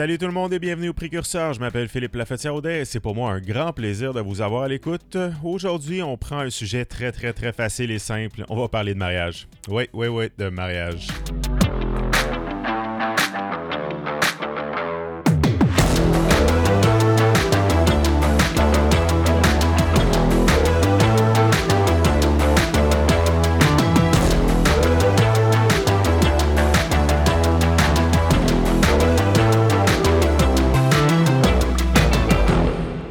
Salut 0.00 0.16
tout 0.16 0.24
le 0.24 0.32
monde 0.32 0.54
et 0.54 0.58
bienvenue 0.58 0.88
au 0.88 0.94
Précurseur. 0.94 1.52
Je 1.52 1.60
m'appelle 1.60 1.86
Philippe 1.86 2.14
Lafetière-Audet 2.14 2.80
et 2.80 2.84
c'est 2.86 3.00
pour 3.00 3.14
moi 3.14 3.32
un 3.32 3.38
grand 3.38 3.74
plaisir 3.74 4.14
de 4.14 4.20
vous 4.22 4.40
avoir 4.40 4.62
à 4.62 4.68
l'écoute. 4.68 5.18
Aujourd'hui, 5.44 6.02
on 6.02 6.16
prend 6.16 6.38
un 6.38 6.48
sujet 6.48 6.86
très 6.86 7.12
très 7.12 7.34
très 7.34 7.52
facile 7.52 7.90
et 7.90 7.98
simple. 7.98 8.46
On 8.48 8.56
va 8.56 8.66
parler 8.68 8.94
de 8.94 8.98
mariage. 8.98 9.46
Oui, 9.68 9.90
oui, 9.92 10.06
oui, 10.06 10.30
de 10.38 10.48
mariage. 10.48 11.08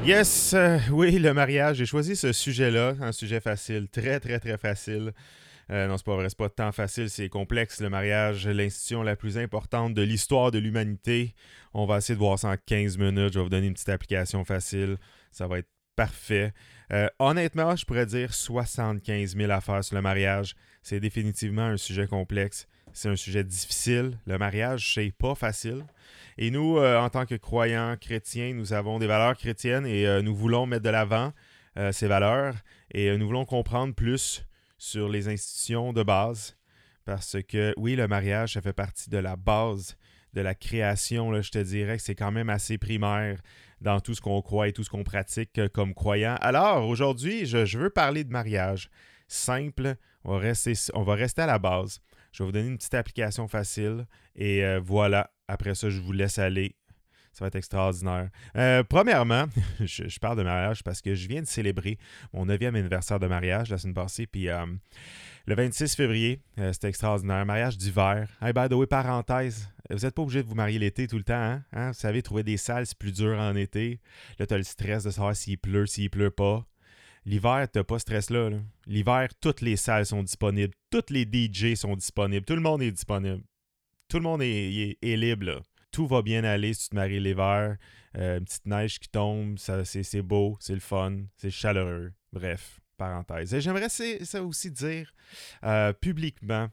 Yes, 0.09 0.55
euh, 0.55 0.79
oui, 0.91 1.19
le 1.19 1.35
mariage. 1.35 1.77
J'ai 1.77 1.85
choisi 1.85 2.15
ce 2.15 2.33
sujet-là, 2.33 2.95
un 2.99 3.11
sujet 3.11 3.39
facile, 3.39 3.87
très, 3.89 4.19
très, 4.19 4.39
très 4.39 4.57
facile. 4.57 5.13
Euh, 5.69 5.85
non, 5.85 5.97
c'est 5.97 6.05
pas 6.07 6.15
vrai, 6.15 6.29
c'est 6.29 6.37
pas 6.37 6.49
tant 6.49 6.71
facile, 6.71 7.11
c'est 7.11 7.29
complexe. 7.29 7.79
Le 7.79 7.91
mariage, 7.91 8.47
l'institution 8.47 9.03
la 9.03 9.15
plus 9.15 9.37
importante 9.37 9.93
de 9.93 10.01
l'histoire 10.01 10.49
de 10.49 10.57
l'humanité. 10.57 11.35
On 11.75 11.85
va 11.85 11.97
essayer 11.99 12.15
de 12.15 12.19
voir 12.19 12.39
ça 12.39 12.49
en 12.49 12.55
15 12.57 12.97
minutes. 12.97 13.33
Je 13.33 13.37
vais 13.37 13.43
vous 13.43 13.49
donner 13.49 13.67
une 13.67 13.75
petite 13.75 13.89
application 13.89 14.43
facile. 14.45 14.97
Ça 15.31 15.45
va 15.45 15.59
être 15.59 15.69
parfait. 15.95 16.53
Euh, 16.91 17.07
honnêtement, 17.19 17.75
je 17.75 17.85
pourrais 17.85 18.07
dire 18.07 18.33
75 18.33 19.35
000 19.37 19.51
affaires 19.51 19.83
sur 19.83 19.95
le 19.95 20.01
mariage. 20.01 20.55
C'est 20.81 20.99
définitivement 20.99 21.65
un 21.65 21.77
sujet 21.77 22.07
complexe. 22.07 22.67
C'est 22.93 23.09
un 23.09 23.15
sujet 23.15 23.43
difficile. 23.43 24.17
Le 24.25 24.39
mariage, 24.39 24.91
c'est 24.95 25.13
pas 25.15 25.35
facile. 25.35 25.85
Et 26.41 26.51
nous, 26.51 26.77
euh, 26.77 26.97
en 26.97 27.09
tant 27.09 27.25
que 27.25 27.35
croyants 27.35 27.97
chrétiens, 27.99 28.53
nous 28.53 28.71
avons 28.71 28.97
des 28.97 29.07
valeurs 29.07 29.35
chrétiennes 29.35 29.85
et 29.85 30.07
euh, 30.07 30.21
nous 30.21 30.33
voulons 30.33 30.65
mettre 30.65 30.83
de 30.83 30.89
l'avant 30.89 31.33
euh, 31.75 31.91
ces 31.91 32.07
valeurs 32.07 32.55
et 32.91 33.17
nous 33.17 33.27
voulons 33.27 33.43
comprendre 33.43 33.93
plus 33.93 34.45
sur 34.77 35.09
les 35.09 35.27
institutions 35.27 35.91
de 35.91 36.01
base 36.01 36.55
parce 37.03 37.35
que 37.45 37.73
oui, 37.75 37.97
le 37.97 38.07
mariage, 38.07 38.53
ça 38.53 38.61
fait 38.61 38.71
partie 38.71 39.09
de 39.09 39.17
la 39.17 39.35
base 39.35 39.97
de 40.31 40.39
la 40.39 40.55
création. 40.55 41.41
Je 41.41 41.51
te 41.51 41.59
dirais 41.59 41.97
que 41.97 42.03
c'est 42.03 42.15
quand 42.15 42.31
même 42.31 42.49
assez 42.49 42.77
primaire 42.77 43.41
dans 43.81 43.99
tout 43.99 44.13
ce 44.13 44.21
qu'on 44.21 44.41
croit 44.41 44.69
et 44.69 44.71
tout 44.71 44.85
ce 44.85 44.89
qu'on 44.89 45.03
pratique 45.03 45.59
comme 45.73 45.93
croyant. 45.93 46.37
Alors, 46.39 46.87
aujourd'hui, 46.87 47.47
je, 47.47 47.77
veux 47.77 47.89
parler 47.89 48.23
de 48.23 48.31
mariage 48.31 48.89
simple. 49.27 49.95
On 50.23 50.37
va 50.37 51.15
rester 51.15 51.41
à 51.41 51.47
la 51.47 51.59
base. 51.59 51.99
Je 52.31 52.43
vais 52.43 52.45
vous 52.45 52.53
donner 52.53 52.69
une 52.69 52.77
petite 52.77 52.93
application 52.93 53.49
facile 53.49 54.05
et 54.35 54.63
voilà, 54.77 55.31
après 55.49 55.75
ça, 55.75 55.89
je 55.89 55.99
vous 55.99 56.11
laisse 56.11 56.37
aller. 56.37 56.75
Ça 57.33 57.43
va 57.43 57.47
être 57.47 57.55
extraordinaire. 57.55 58.29
Euh, 58.55 58.83
premièrement, 58.83 59.45
je, 59.79 60.19
parle 60.19 60.37
de 60.37 60.43
mariage 60.43 60.83
parce 60.83 61.01
que 61.01 61.15
je 61.15 61.27
viens 61.27 61.41
de 61.41 61.47
célébrer 61.47 61.97
mon 62.33 62.45
9e 62.45 62.75
anniversaire 62.75 63.19
de 63.19 63.27
mariage 63.27 63.69
la 63.69 63.77
semaine 63.77 63.93
passée. 63.93 64.27
Puis 64.27 64.49
euh, 64.49 64.65
le 65.45 65.55
26 65.55 65.95
février, 65.95 66.41
euh, 66.59 66.73
c'était 66.73 66.89
extraordinaire. 66.89 67.45
Mariage 67.45 67.77
d'hiver. 67.77 68.29
Hey, 68.41 68.53
by 68.53 68.67
the 68.69 68.73
way, 68.73 68.87
parenthèse, 68.87 69.69
vous 69.89 69.99
n'êtes 69.99 70.15
pas 70.15 70.21
obligé 70.21 70.43
de 70.43 70.47
vous 70.47 70.55
marier 70.55 70.79
l'été 70.79 71.07
tout 71.07 71.17
le 71.17 71.23
temps. 71.23 71.33
Hein? 71.33 71.63
hein? 71.73 71.87
Vous 71.89 71.99
savez, 71.99 72.21
trouver 72.21 72.43
des 72.43 72.57
salles, 72.57 72.85
c'est 72.85 72.97
plus 72.97 73.13
dur 73.13 73.37
en 73.39 73.55
été. 73.55 73.99
Là, 74.37 74.45
tu 74.45 74.53
as 74.53 74.57
le 74.57 74.63
stress 74.63 75.03
de 75.03 75.11
savoir 75.11 75.35
s'il 75.35 75.57
pleut, 75.57 75.85
s'il 75.85 76.09
pleut 76.09 76.31
pas. 76.31 76.65
L'hiver, 77.25 77.67
tu 77.71 77.79
n'as 77.79 77.83
pas 77.83 77.99
ce 77.99 78.03
stress-là. 78.03 78.51
L'hiver, 78.87 79.29
toutes 79.39 79.61
les 79.61 79.77
salles 79.77 80.05
sont 80.05 80.23
disponibles. 80.23 80.73
Toutes 80.89 81.09
les 81.09 81.23
DJ 81.23 81.75
sont 81.75 81.95
disponibles. 81.95 82.45
Tout 82.45 82.55
le 82.55 82.61
monde 82.61 82.81
est 82.81 82.91
disponible 82.91 83.43
tout 84.09 84.17
le 84.17 84.23
monde 84.23 84.41
est, 84.41 84.97
libre. 85.01 85.61
Tout 85.91 86.07
va 86.07 86.21
bien 86.21 86.43
aller 86.43 86.73
si 86.73 86.83
tu 86.83 86.89
te 86.89 86.95
maries 86.95 87.19
l'hiver. 87.19 87.77
Euh, 88.17 88.39
une 88.39 88.45
petite 88.45 88.65
neige 88.65 88.99
qui 88.99 89.07
tombe, 89.07 89.57
c'est 89.57 90.21
beau, 90.21 90.57
c'est 90.59 90.73
le 90.73 90.79
fun, 90.79 91.19
c'est 91.37 91.51
chaleureux. 91.51 92.11
Bref, 92.33 92.79
parenthèse. 92.97 93.57
J'aimerais 93.59 93.89
ça 93.89 94.43
aussi 94.43 94.71
dire 94.71 95.13
euh, 95.63 95.93
publiquement 95.93 96.69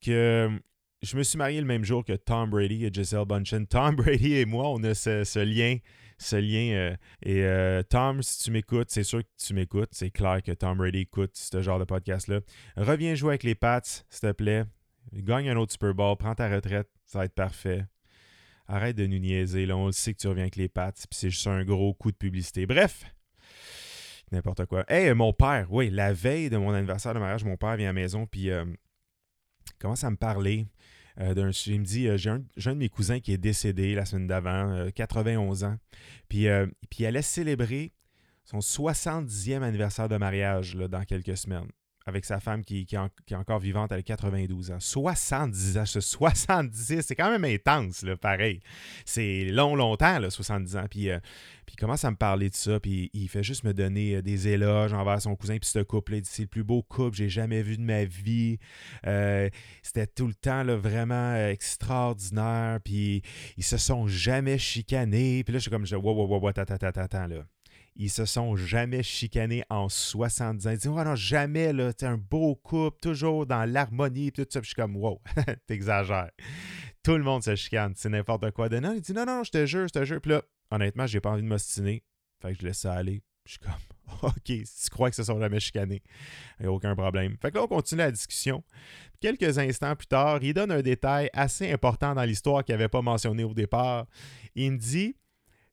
que 0.00 0.50
je 1.02 1.16
me 1.16 1.22
suis 1.22 1.38
marié 1.38 1.60
le 1.60 1.66
même 1.66 1.84
jour 1.84 2.04
que 2.04 2.14
Tom 2.14 2.50
Brady 2.50 2.86
et 2.86 2.90
Giselle 2.92 3.26
Bunchen. 3.26 3.66
Tom 3.66 3.96
Brady 3.96 4.34
et 4.34 4.46
moi, 4.46 4.70
on 4.70 4.82
a 4.84 4.94
ce, 4.94 5.44
lien. 5.44 5.76
Ce 6.16 6.36
lien. 6.36 6.96
Euh, 7.24 7.80
et 7.80 7.84
Tom, 7.90 8.22
si 8.22 8.44
tu 8.44 8.50
m'écoutes, 8.50 8.90
c'est 8.90 9.04
sûr 9.04 9.20
que 9.20 9.28
tu 9.38 9.52
m'écoutes. 9.52 9.90
C'est 9.92 10.10
clair 10.10 10.42
que 10.42 10.52
Tom 10.52 10.78
Brady 10.78 11.00
écoute 11.00 11.32
ce 11.34 11.60
genre 11.60 11.78
de 11.78 11.84
podcast-là. 11.84 12.40
Reviens 12.76 13.14
jouer 13.14 13.32
avec 13.32 13.42
les 13.42 13.54
Pats, 13.54 13.82
s'il 13.82 14.20
te 14.20 14.32
plaît. 14.32 14.64
Gagne 15.12 15.50
un 15.50 15.56
autre 15.56 15.72
Super 15.72 15.94
Bowl, 15.94 16.16
prends 16.16 16.34
ta 16.34 16.48
retraite, 16.48 16.88
ça 17.04 17.18
va 17.18 17.24
être 17.24 17.34
parfait. 17.34 17.84
Arrête 18.68 18.96
de 18.96 19.06
nous 19.06 19.18
niaiser, 19.18 19.66
là, 19.66 19.76
on 19.76 19.86
le 19.86 19.92
sait 19.92 20.14
que 20.14 20.18
tu 20.20 20.28
reviens 20.28 20.44
avec 20.44 20.56
les 20.56 20.68
pattes, 20.68 21.06
puis 21.10 21.18
c'est 21.18 21.30
juste 21.30 21.46
un 21.48 21.64
gros 21.64 21.92
coup 21.94 22.12
de 22.12 22.16
publicité. 22.16 22.66
Bref, 22.66 23.04
n'importe 24.30 24.66
quoi. 24.66 24.84
Hey, 24.88 25.12
mon 25.14 25.32
père, 25.32 25.66
oui, 25.70 25.90
la 25.90 26.12
veille 26.12 26.50
de 26.50 26.56
mon 26.56 26.72
anniversaire 26.72 27.12
de 27.14 27.18
mariage, 27.18 27.44
mon 27.44 27.56
père 27.56 27.76
vient 27.76 27.88
à 27.88 27.92
la 27.92 28.00
maison, 28.00 28.26
puis 28.26 28.50
euh, 28.50 28.64
commence 29.80 30.04
à 30.04 30.10
me 30.10 30.16
parler. 30.16 30.68
Euh, 31.18 31.34
d'un, 31.34 31.50
il 31.50 31.80
me 31.80 31.84
dit 31.84 32.06
euh, 32.06 32.16
j'ai, 32.16 32.30
un, 32.30 32.38
de 32.38 32.74
mes 32.74 32.88
cousins 32.88 33.18
qui 33.18 33.32
est 33.32 33.38
décédé 33.38 33.96
la 33.96 34.04
semaine 34.04 34.28
d'avant, 34.28 34.88
91 34.94 35.64
ans. 35.64 35.76
Puis, 36.28 36.46
puis 36.88 37.00
il 37.00 37.06
allait 37.06 37.22
célébrer 37.22 37.92
son 38.44 38.58
70e 38.58 39.62
anniversaire 39.62 40.08
de 40.08 40.16
mariage 40.16 40.76
là, 40.76 40.86
dans 40.86 41.02
quelques 41.02 41.36
semaines 41.36 41.68
avec 42.06 42.24
sa 42.24 42.40
femme 42.40 42.64
qui, 42.64 42.86
est 42.90 43.34
encore 43.34 43.58
vivante, 43.58 43.92
elle 43.92 43.98
a 43.98 44.02
92 44.02 44.70
ans. 44.70 44.80
70 44.80 45.78
ans, 45.78 45.84
70, 45.84 47.02
c'est 47.02 47.14
quand 47.14 47.30
même 47.30 47.44
intense, 47.44 48.02
là, 48.02 48.16
pareil. 48.16 48.60
C'est 49.04 49.44
long, 49.44 49.76
longtemps, 49.76 50.18
là, 50.18 50.30
70 50.30 50.76
ans. 50.76 50.86
Puis, 50.90 51.10
euh, 51.10 51.18
puis 51.66 51.74
il 51.76 51.80
commence 51.80 52.04
à 52.04 52.10
me 52.10 52.16
parler 52.16 52.48
de 52.48 52.54
ça, 52.54 52.80
puis 52.80 53.10
il 53.12 53.28
fait 53.28 53.42
juste 53.42 53.64
me 53.64 53.74
donner 53.74 54.16
euh, 54.16 54.22
des 54.22 54.48
éloges 54.48 54.94
envers 54.94 55.20
son 55.20 55.36
cousin, 55.36 55.58
puis 55.58 55.68
ce 55.68 55.80
couple, 55.80 56.14
il 56.14 56.22
dit 56.22 56.30
c'est 56.30 56.42
le 56.42 56.48
plus 56.48 56.64
beau 56.64 56.82
couple 56.82 57.10
que 57.10 57.16
j'ai 57.18 57.28
jamais 57.28 57.62
vu 57.62 57.76
de 57.76 57.82
ma 57.82 58.04
vie. 58.04 58.58
Euh, 59.06 59.48
c'était 59.82 60.06
tout 60.06 60.26
le 60.26 60.34
temps 60.34 60.62
là, 60.62 60.76
vraiment 60.76 61.36
extraordinaire, 61.36 62.80
puis 62.82 63.22
ils 63.58 63.64
se 63.64 63.76
sont 63.76 64.06
jamais 64.08 64.58
chicanés. 64.58 65.44
Puis 65.44 65.52
là, 65.52 65.58
je 65.58 65.62
suis 65.62 65.70
comme, 65.70 65.84
wow, 65.84 66.14
wow, 66.14 66.26
wow, 66.26 66.40
wow, 66.40 66.48
attends, 66.48 66.62
attends, 66.62 67.00
attends, 67.00 67.26
là 67.26 67.44
ils 68.00 68.08
se 68.08 68.24
sont 68.24 68.56
jamais 68.56 69.02
chicanés 69.02 69.62
en 69.68 69.90
70 69.90 70.66
ans. 70.66 70.70
Ils 70.70 70.78
disent, 70.78 70.86
oh 70.86 71.04
non, 71.04 71.14
jamais, 71.14 71.74
là, 71.74 71.92
un 72.00 72.16
beau 72.16 72.54
couple, 72.54 72.98
toujours 72.98 73.44
dans 73.44 73.70
l'harmonie, 73.70 74.32
tout 74.32 74.46
ça. 74.48 74.60
je 74.62 74.68
suis 74.68 74.74
comme, 74.74 74.96
wow, 74.96 75.20
t'exagères. 75.66 76.30
Tout 77.02 77.18
le 77.18 77.22
monde 77.22 77.44
se 77.44 77.54
chicane, 77.56 77.92
c'est 77.94 78.08
n'importe 78.08 78.52
quoi. 78.52 78.70
De 78.70 78.78
non, 78.78 78.94
il 78.94 79.02
dit, 79.02 79.12
non, 79.12 79.26
non, 79.26 79.44
je 79.44 79.50
te 79.50 79.66
jure, 79.66 79.86
je 79.86 79.92
te 79.92 80.04
jure. 80.06 80.18
Puis 80.22 80.30
là, 80.30 80.42
honnêtement, 80.70 81.06
j'ai 81.06 81.20
pas 81.20 81.28
envie 81.28 81.42
de 81.42 81.46
m'ostiner. 81.46 82.02
Fait 82.40 82.54
que 82.54 82.60
je 82.60 82.66
laisse 82.66 82.78
ça 82.78 82.94
aller. 82.94 83.22
Je 83.44 83.52
suis 83.52 83.60
comme, 83.60 83.72
OK, 84.22 84.46
si 84.46 84.84
tu 84.84 84.88
crois 84.88 85.10
que 85.10 85.16
se 85.16 85.24
sont 85.24 85.38
jamais 85.38 85.60
chicanés, 85.60 86.02
il 86.58 86.62
n'y 86.62 86.68
a 86.68 86.72
aucun 86.72 86.96
problème. 86.96 87.36
Fait 87.42 87.50
que 87.50 87.56
là, 87.56 87.64
on 87.64 87.68
continue 87.68 87.98
la 87.98 88.10
discussion. 88.10 88.64
Quelques 89.20 89.58
instants 89.58 89.94
plus 89.94 90.06
tard, 90.06 90.38
il 90.40 90.54
donne 90.54 90.72
un 90.72 90.80
détail 90.80 91.28
assez 91.34 91.70
important 91.70 92.14
dans 92.14 92.24
l'histoire 92.24 92.64
qu'il 92.64 92.74
n'avait 92.74 92.88
pas 92.88 93.02
mentionné 93.02 93.44
au 93.44 93.52
départ. 93.52 94.06
Il 94.54 94.72
me 94.72 94.78
dit 94.78 95.16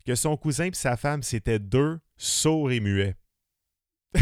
que 0.05 0.13
son 0.13 0.35
cousin 0.35 0.65
et 0.65 0.73
sa 0.73 0.97
femme, 0.97 1.23
c'était 1.23 1.59
deux 1.59 1.99
sourds 2.17 2.71
et 2.71 2.79
muets. 2.79 3.15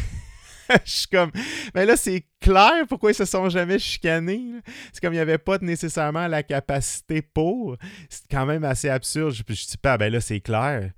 je 0.85 0.91
suis 0.91 1.07
comme, 1.07 1.31
mais 1.73 1.85
là, 1.85 1.95
c'est 1.95 2.25
clair 2.41 2.85
pourquoi 2.89 3.11
ils 3.11 3.15
se 3.15 3.25
sont 3.25 3.49
jamais 3.49 3.79
chicanés. 3.79 4.61
C'est 4.91 5.01
comme 5.01 5.13
il 5.13 5.17
n'y 5.17 5.21
avait 5.21 5.37
pas 5.37 5.57
nécessairement 5.59 6.27
la 6.27 6.43
capacité 6.43 7.21
pour. 7.21 7.77
C'est 8.09 8.27
quand 8.29 8.45
même 8.45 8.63
assez 8.63 8.89
absurde. 8.89 9.33
Je, 9.33 9.43
je 9.47 9.67
dis 9.67 9.77
pas, 9.77 9.97
ben 9.97 10.11
là, 10.11 10.21
c'est 10.21 10.41
clair. 10.41 10.91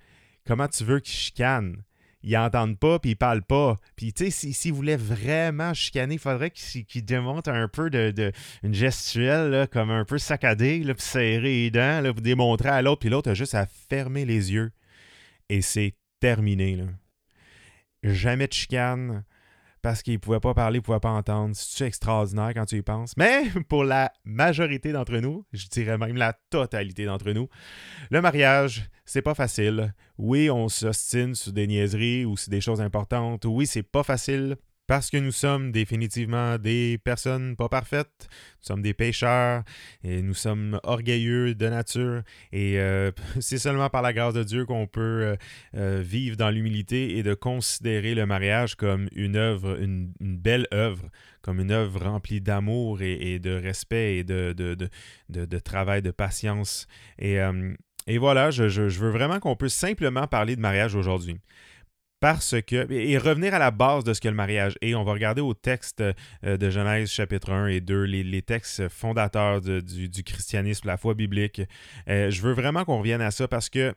Comment 0.45 0.67
tu 0.67 0.83
veux 0.83 0.99
qu'ils 0.99 1.13
chicanent? 1.13 1.83
Ils 2.23 2.33
n'entendent 2.33 2.79
pas, 2.79 2.99
puis 2.99 3.11
ils 3.11 3.15
parlent 3.15 3.43
pas. 3.43 3.75
Puis, 3.95 4.11
tu 4.11 4.31
sais, 4.31 4.51
s'ils 4.51 4.73
voulaient 4.73 4.97
vraiment 4.97 5.73
chicaner, 5.73 6.15
il 6.15 6.19
faudrait 6.19 6.49
qu'ils 6.49 7.05
démontrent 7.05 7.51
un 7.51 7.67
peu 7.67 7.89
de, 7.89 8.31
une 8.63 8.73
gestuelle, 8.73 9.67
comme 9.71 9.91
un 9.91 10.03
peu 10.03 10.17
saccadée, 10.17 10.81
puis 10.81 10.93
serrer 10.97 11.39
les 11.41 11.71
dents, 11.71 12.01
là, 12.01 12.11
pour 12.11 12.21
démontrer 12.21 12.69
à 12.69 12.81
l'autre, 12.81 13.01
puis 13.01 13.09
l'autre 13.09 13.31
a 13.31 13.33
juste 13.33 13.55
à 13.55 13.67
fermer 13.67 14.25
les 14.25 14.51
yeux 14.51 14.71
et 15.49 15.61
c'est 15.61 15.93
terminé. 16.19 16.75
Là. 16.75 16.85
Jamais 18.03 18.47
de 18.47 18.53
chicane 18.53 19.23
parce 19.81 20.01
qu'il 20.01 20.13
ne 20.13 20.19
pouvait 20.19 20.39
pas 20.39 20.53
parler, 20.53 20.77
il 20.77 20.81
ne 20.81 20.85
pouvait 20.85 20.99
pas 20.99 21.11
entendre. 21.11 21.55
C'est 21.55 21.87
extraordinaire 21.87 22.51
quand 22.53 22.65
tu 22.65 22.77
y 22.77 22.81
penses? 22.81 23.15
Mais 23.15 23.43
pour 23.69 23.83
la 23.83 24.11
majorité 24.25 24.91
d'entre 24.91 25.17
nous, 25.17 25.45
je 25.53 25.67
dirais 25.67 25.97
même 25.97 26.17
la 26.17 26.33
totalité 26.49 27.05
d'entre 27.05 27.31
nous, 27.31 27.47
le 28.09 28.21
mariage, 28.21 28.89
c'est 29.05 29.21
pas 29.21 29.35
facile. 29.35 29.93
Oui, 30.17 30.49
on 30.49 30.67
s'ostine 30.67 31.35
sur 31.35 31.53
des 31.53 31.67
niaiseries 31.67 32.25
ou 32.25 32.35
sur 32.35 32.49
des 32.49 32.61
choses 32.61 32.81
importantes. 32.81 33.45
Oui, 33.45 33.65
c'est 33.65 33.83
pas 33.83 34.03
facile 34.03 34.57
parce 34.87 35.09
que 35.09 35.17
nous 35.17 35.33
sommes 35.33 35.71
définitivement 35.73 36.57
des 36.57 36.97
personnes 37.03 37.57
pas 37.57 37.67
parfaites, 37.67 38.29
nous 38.29 38.65
sommes 38.65 38.81
des 38.81 38.93
pécheurs 38.93 39.63
et 40.03 40.21
nous 40.21 40.33
sommes 40.33 40.79
orgueilleux 40.83 41.53
de 41.55 41.67
nature 41.67 42.23
et 42.53 42.79
euh, 42.79 43.11
c'est 43.41 43.57
seulement 43.57 43.89
par 43.89 44.01
la 44.01 44.13
grâce 44.13 44.33
de 44.33 44.43
Dieu 44.43 44.65
qu'on 44.65 44.87
peut 44.87 45.01
euh, 45.01 45.35
euh, 45.75 46.01
vivre 46.01 46.37
dans 46.37 46.49
l'humilité 46.49 47.17
et 47.17 47.23
de 47.23 47.33
considérer 47.33 48.15
le 48.15 48.25
mariage 48.25 48.75
comme 48.75 49.09
une 49.13 49.35
œuvre, 49.35 49.77
une, 49.81 50.13
belle 50.21 50.67
œuvre, 50.73 51.09
comme 51.41 51.59
une 51.59 51.71
œuvre 51.71 52.05
remplie 52.05 52.39
d'amour 52.39 53.01
et, 53.01 53.39
de 53.39 53.51
respect 53.51 54.17
et 54.17 54.23
de, 54.23 55.59
travail, 55.59 56.01
de 56.01 56.11
patience. 56.11 56.87
Et 58.07 58.17
voilà, 58.17 58.51
je, 58.51 58.81
veux 58.81 59.09
vraiment 59.09 59.39
qu'on 59.39 59.57
puisse 59.57 59.73
simplement 59.73 60.27
parler 60.27 60.55
de 60.55 60.61
mariage 60.61 60.95
aujourd'hui. 60.95 61.37
Parce 62.19 62.55
que, 62.65 62.91
et 62.91 63.17
revenir 63.19 63.53
à 63.53 63.59
la 63.59 63.69
base 63.69 64.03
de 64.03 64.13
ce 64.13 64.21
que 64.21 64.27
le 64.27 64.33
mariage 64.33 64.75
est, 64.81 64.95
on 64.95 65.03
va 65.03 65.13
regarder 65.13 65.41
au 65.41 65.53
texte 65.53 66.01
euh, 66.01 66.57
de 66.57 66.69
Genèse 66.71 67.11
chapitre 67.11 67.51
1 67.51 67.67
et 67.67 67.79
2, 67.79 68.03
les, 68.03 68.41
textes 68.41 68.89
fondateurs 68.89 69.61
du, 69.61 70.23
christianisme, 70.23 70.87
la 70.87 70.97
foi 70.97 71.13
biblique. 71.13 71.61
Euh, 72.09 72.31
je 72.31 72.41
veux 72.41 72.53
vraiment 72.53 72.85
qu'on 72.85 72.97
revienne 72.97 73.21
à 73.21 73.29
ça 73.29 73.47
parce 73.47 73.69
que 73.69 73.93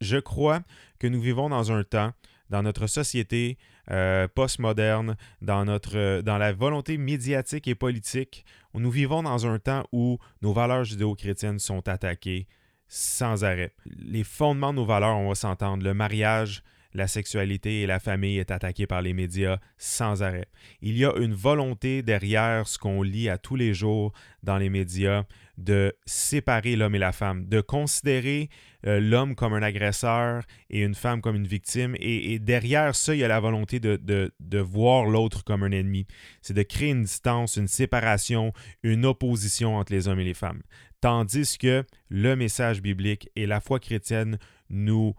je 0.00 0.16
crois 0.16 0.62
que 0.98 1.06
nous 1.06 1.20
vivons 1.20 1.48
dans 1.48 1.70
un 1.70 1.84
temps, 1.84 2.12
dans 2.48 2.64
notre 2.64 2.88
société 2.88 3.56
euh, 3.92 4.26
postmoderne, 4.26 5.16
dans, 5.40 5.64
notre, 5.64 6.22
dans 6.22 6.38
la 6.38 6.52
volonté 6.52 6.98
médiatique 6.98 7.68
et 7.68 7.76
politique, 7.76 8.44
où 8.74 8.80
nous 8.80 8.90
vivons 8.90 9.22
dans 9.22 9.46
un 9.46 9.60
temps 9.60 9.84
où 9.92 10.18
nos 10.42 10.52
valeurs 10.52 10.84
judéo-chrétiennes 10.84 11.60
sont 11.60 11.88
attaquées 11.88 12.48
sans 12.88 13.44
arrêt. 13.44 13.72
Les 13.86 14.24
fondements 14.24 14.72
de 14.72 14.78
nos 14.78 14.84
valeurs, 14.84 15.16
on 15.16 15.28
va 15.28 15.34
s'entendre, 15.36 15.84
le 15.84 15.94
mariage, 15.94 16.64
la 16.94 17.06
sexualité 17.06 17.82
et 17.82 17.86
la 17.86 18.00
famille 18.00 18.38
est 18.38 18.50
attaquée 18.50 18.86
par 18.86 19.02
les 19.02 19.12
médias 19.12 19.58
sans 19.78 20.22
arrêt. 20.22 20.46
Il 20.82 20.96
y 20.96 21.04
a 21.04 21.14
une 21.16 21.34
volonté 21.34 22.02
derrière 22.02 22.66
ce 22.66 22.78
qu'on 22.78 23.02
lit 23.02 23.28
à 23.28 23.38
tous 23.38 23.56
les 23.56 23.74
jours 23.74 24.12
dans 24.42 24.58
les 24.58 24.70
médias 24.70 25.24
de 25.58 25.94
séparer 26.06 26.74
l'homme 26.74 26.94
et 26.94 26.98
la 26.98 27.12
femme, 27.12 27.46
de 27.46 27.60
considérer 27.60 28.48
euh, 28.86 28.98
l'homme 28.98 29.34
comme 29.34 29.52
un 29.52 29.62
agresseur 29.62 30.42
et 30.70 30.82
une 30.82 30.94
femme 30.94 31.20
comme 31.20 31.36
une 31.36 31.46
victime. 31.46 31.94
Et, 32.00 32.38
derrière 32.38 32.94
ça, 32.94 33.14
il 33.14 33.18
y 33.18 33.24
a 33.24 33.28
la 33.28 33.40
volonté 33.40 33.78
de, 33.78 33.98
de 34.40 34.58
voir 34.58 35.04
l'autre 35.04 35.44
comme 35.44 35.62
un 35.62 35.70
ennemi. 35.70 36.06
C'est 36.40 36.54
de 36.54 36.62
créer 36.62 36.90
une 36.90 37.02
distance, 37.02 37.56
une 37.56 37.68
séparation, 37.68 38.52
une 38.82 39.04
opposition 39.04 39.76
entre 39.76 39.92
les 39.92 40.08
hommes 40.08 40.20
et 40.20 40.24
les 40.24 40.34
femmes. 40.34 40.62
Tandis 41.00 41.56
que 41.58 41.84
le 42.08 42.36
message 42.36 42.82
biblique 42.82 43.30
et 43.36 43.46
la 43.46 43.60
foi 43.60 43.80
chrétienne 43.80 44.38
nous 44.70 45.14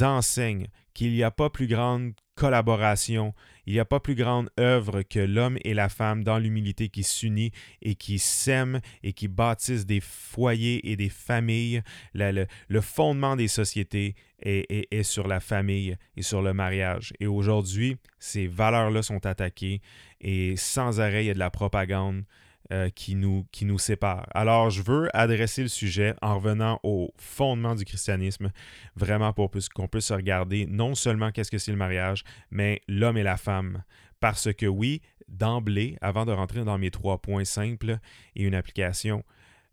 enseignent 0.00 0.68
qu'il 0.94 1.12
n'y 1.12 1.22
a 1.22 1.30
pas 1.30 1.50
plus 1.50 1.66
grande 1.66 2.12
collaboration, 2.36 3.32
il 3.66 3.74
n'y 3.74 3.80
a 3.80 3.84
pas 3.84 4.00
plus 4.00 4.14
grande 4.14 4.50
œuvre 4.58 5.02
que 5.02 5.20
l'homme 5.20 5.58
et 5.64 5.74
la 5.74 5.88
femme 5.88 6.24
dans 6.24 6.38
l'humilité 6.38 6.88
qui 6.88 7.02
s'unissent 7.02 7.52
et 7.80 7.94
qui 7.94 8.18
s'aiment 8.18 8.80
et 9.02 9.12
qui 9.12 9.28
bâtissent 9.28 9.86
des 9.86 10.00
foyers 10.00 10.90
et 10.90 10.96
des 10.96 11.08
familles. 11.08 11.82
Le, 12.12 12.46
fondement 12.80 13.36
des 13.36 13.48
sociétés 13.48 14.14
est, 14.40 14.88
est, 14.92 15.02
sur 15.02 15.28
la 15.28 15.40
famille 15.40 15.96
et 16.16 16.22
sur 16.22 16.42
le 16.42 16.52
mariage. 16.52 17.12
Et 17.20 17.26
aujourd'hui, 17.26 17.96
ces 18.18 18.46
valeurs-là 18.46 19.02
sont 19.02 19.24
attaquées 19.26 19.80
et 20.20 20.56
sans 20.56 21.00
arrêt, 21.00 21.24
il 21.24 21.28
y 21.28 21.30
a 21.30 21.34
de 21.34 21.38
la 21.38 21.50
propagande. 21.50 22.24
Euh, 22.72 22.88
qui, 22.88 23.14
nous, 23.14 23.44
qui 23.52 23.66
nous 23.66 23.78
sépare. 23.78 24.26
Alors, 24.34 24.70
je 24.70 24.80
veux 24.80 25.14
adresser 25.14 25.60
le 25.60 25.68
sujet 25.68 26.14
en 26.22 26.36
revenant 26.36 26.80
au 26.82 27.12
fondement 27.18 27.74
du 27.74 27.84
christianisme, 27.84 28.52
vraiment 28.96 29.34
pour 29.34 29.50
qu'on 29.74 29.86
puisse 29.86 30.10
regarder 30.10 30.64
non 30.64 30.94
seulement 30.94 31.30
qu'est-ce 31.30 31.50
que 31.50 31.58
c'est 31.58 31.72
le 31.72 31.76
mariage, 31.76 32.24
mais 32.50 32.80
l'homme 32.88 33.18
et 33.18 33.22
la 33.22 33.36
femme. 33.36 33.84
Parce 34.18 34.50
que 34.54 34.64
oui, 34.64 35.02
d'emblée, 35.28 35.98
avant 36.00 36.24
de 36.24 36.32
rentrer 36.32 36.64
dans 36.64 36.78
mes 36.78 36.90
trois 36.90 37.20
points 37.20 37.44
simples 37.44 37.98
et 38.34 38.44
une 38.44 38.54
application, 38.54 39.24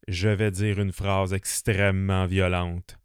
je 0.10 0.28
vais 0.28 0.52
dire 0.52 0.78
une 0.78 0.92
phrase 0.92 1.32
extrêmement 1.32 2.26
violente. 2.26 2.98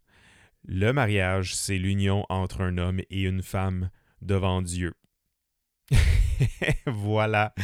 Le 0.65 0.93
mariage, 0.93 1.55
c'est 1.55 1.79
l'union 1.79 2.27
entre 2.29 2.63
un 2.63 2.77
homme 2.79 3.03
et 3.09 3.23
une 3.23 3.43
femme 3.43 3.91
devant 4.21 4.63
Dieu. 4.63 4.95
voilà. 6.87 7.55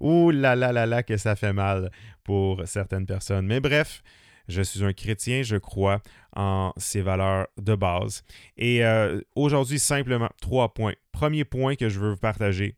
Ouh 0.00 0.30
là 0.30 0.56
là 0.56 0.72
là 0.72 0.86
là 0.86 1.02
que 1.02 1.16
ça 1.16 1.36
fait 1.36 1.52
mal 1.52 1.90
pour 2.24 2.62
certaines 2.66 3.06
personnes. 3.06 3.46
Mais 3.46 3.60
bref, 3.60 4.02
je 4.48 4.62
suis 4.62 4.84
un 4.84 4.92
chrétien, 4.92 5.42
je 5.42 5.56
crois 5.56 6.02
en 6.34 6.72
ces 6.76 7.02
valeurs 7.02 7.46
de 7.58 7.74
base. 7.74 8.22
Et 8.56 8.84
euh, 8.84 9.20
aujourd'hui, 9.36 9.78
simplement, 9.78 10.30
trois 10.40 10.74
points. 10.74 10.94
Premier 11.12 11.44
point 11.44 11.76
que 11.76 11.88
je 11.88 12.00
veux 12.00 12.10
vous 12.10 12.16
partager, 12.16 12.76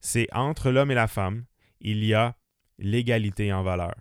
c'est 0.00 0.26
entre 0.32 0.70
l'homme 0.70 0.90
et 0.90 0.94
la 0.94 1.08
femme, 1.08 1.44
il 1.80 2.04
y 2.04 2.14
a 2.14 2.36
l'égalité 2.78 3.52
en 3.52 3.62
valeur. 3.62 3.94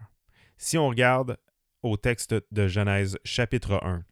Si 0.57 0.77
on 0.77 0.87
regarde 0.87 1.37
au 1.81 1.97
texte 1.97 2.35
de 2.51 2.67
Genèse 2.67 3.17
chapitre 3.23 3.79
1, 3.83 4.03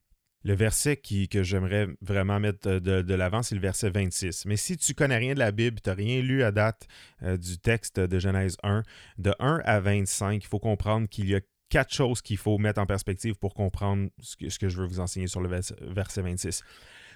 le 0.44 0.56
verset 0.56 0.98
que 0.98 1.44
j'aimerais 1.44 1.88
vraiment 2.02 2.40
mettre 2.40 2.80
de, 2.80 3.14
l'avant, 3.14 3.44
c'est 3.44 3.56
le 3.56 3.62
verset 3.62 3.90
26. 3.90 4.46
Mais 4.46 4.58
si 4.58 4.78
tu 4.78 4.94
connais 4.94 5.18
rien 5.18 5.34
de 5.34 5.40
la 5.40 5.52
Bible, 5.52 5.80
tu 5.82 5.90
n'as 5.90 5.96
rien 5.96 6.22
lu 6.22 6.44
à 6.44 6.52
date 6.52 6.88
euh, 7.24 7.38
du 7.38 7.60
texte 7.60 8.00
de 8.00 8.20
Genèse 8.20 8.58
1, 8.64 8.84
de 9.20 9.34
1 9.40 9.62
à 9.64 9.80
25, 9.80 10.44
il 10.44 10.48
faut 10.48 10.60
comprendre 10.60 11.08
qu'il 11.08 11.30
y 11.30 11.36
a 11.36 11.42
quatre 11.70 11.94
choses 11.94 12.22
qu'il 12.22 12.38
faut 12.38 12.58
mettre 12.58 12.82
en 12.82 12.86
perspective 12.86 13.36
pour 13.36 13.54
comprendre 13.54 14.10
ce 14.20 14.36
que, 14.36 14.68
je 14.68 14.78
veux 14.78 14.86
vous 14.86 15.00
enseigner 15.00 15.28
sur 15.28 15.42
le 15.42 15.50
verset 15.50 16.22
26. 16.22 16.64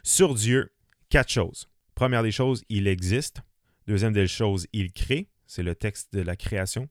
Sur 0.03 0.35
Dieu, 0.35 0.71
quatre 1.09 1.29
choses. 1.29 1.67
Première 1.95 2.23
des 2.23 2.31
choses, 2.31 2.63
il 2.69 2.87
existe. 2.87 3.41
Deuxième 3.87 4.13
des 4.13 4.27
choses, 4.27 4.67
il 4.71 4.93
crée. 4.93 5.29
C'est 5.45 5.63
le 5.63 5.75
texte 5.75 6.13
de 6.13 6.21
la 6.21 6.35
création. 6.35 6.89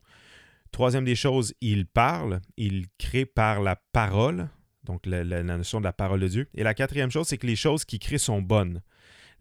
Troisième 0.73 1.05
des 1.05 1.15
choses, 1.15 1.55
il 1.61 1.87
parle. 1.87 2.41
Il 2.57 2.87
crée 2.99 3.27
par 3.27 3.63
la 3.63 3.77
parole 3.93 4.49
donc 4.85 5.07
la, 5.07 5.43
notion 5.43 5.81
de 5.81 5.85
la 5.85 5.93
parole 5.93 6.21
de 6.21 6.29
Dieu. 6.29 6.49
Et 6.55 6.63
la 6.63 6.75
quatrième 6.75 7.11
chose, 7.11 7.27
c'est 7.27 7.39
que 7.39 7.47
les 7.47 7.57
choses 7.57 7.85
qui 7.85 7.99
créent 7.99 8.19
sont 8.19 8.43
bonnes. 8.43 8.83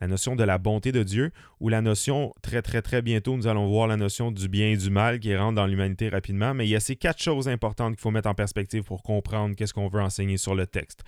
La 0.01 0.07
notion 0.07 0.35
de 0.35 0.43
la 0.43 0.57
bonté 0.57 0.91
de 0.91 1.03
Dieu, 1.03 1.31
ou 1.59 1.69
la 1.69 1.81
notion, 1.81 2.33
très 2.41 2.61
très 2.61 2.81
très 2.81 3.01
bientôt, 3.01 3.37
nous 3.37 3.47
allons 3.47 3.67
voir 3.67 3.87
la 3.87 3.95
notion 3.95 4.31
du 4.31 4.49
bien 4.49 4.71
et 4.71 4.77
du 4.77 4.89
mal 4.89 5.19
qui 5.19 5.35
rentre 5.35 5.55
dans 5.55 5.67
l'humanité 5.67 6.09
rapidement, 6.09 6.53
mais 6.53 6.65
il 6.65 6.69
y 6.69 6.75
a 6.75 6.79
ces 6.79 6.95
quatre 6.95 7.21
choses 7.21 7.47
importantes 7.47 7.93
qu'il 7.93 8.01
faut 8.01 8.11
mettre 8.11 8.27
en 8.27 8.33
perspective 8.33 8.83
pour 8.83 9.03
comprendre 9.03 9.55
qu'est-ce 9.55 9.73
qu'on 9.73 9.87
veut 9.87 10.01
enseigner 10.01 10.37
sur 10.37 10.55
le 10.55 10.67
texte. 10.67 11.03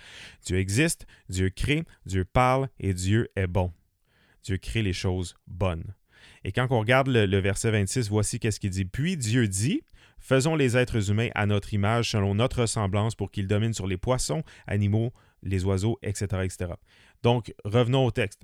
Dieu 0.46 0.58
existe, 0.58 1.06
Dieu 1.28 1.50
crée, 1.50 1.84
Dieu 2.06 2.24
parle 2.24 2.68
et 2.78 2.94
Dieu 2.94 3.28
est 3.36 3.48
bon. 3.48 3.72
Dieu 4.44 4.56
crée 4.56 4.82
les 4.82 4.92
choses 4.92 5.36
bonnes. 5.46 5.94
Et 6.44 6.52
quand 6.52 6.68
on 6.70 6.78
regarde 6.78 7.08
le, 7.08 7.26
le 7.26 7.38
verset 7.38 7.72
26, 7.72 8.08
voici 8.08 8.38
qu'est-ce 8.38 8.60
qu'il 8.60 8.70
dit. 8.70 8.84
Puis 8.84 9.16
Dieu 9.16 9.48
dit, 9.48 9.82
Faisons 10.26 10.56
les 10.56 10.76
êtres 10.76 11.08
humains 11.08 11.28
à 11.36 11.46
notre 11.46 11.72
image, 11.72 12.10
selon 12.10 12.34
notre 12.34 12.62
ressemblance, 12.62 13.14
pour 13.14 13.30
qu'ils 13.30 13.46
dominent 13.46 13.72
sur 13.72 13.86
les 13.86 13.96
poissons, 13.96 14.42
animaux, 14.66 15.12
les 15.44 15.64
oiseaux, 15.64 16.00
etc., 16.02 16.42
etc. 16.42 16.72
Donc, 17.22 17.54
revenons 17.64 18.04
au 18.04 18.10
texte. 18.10 18.42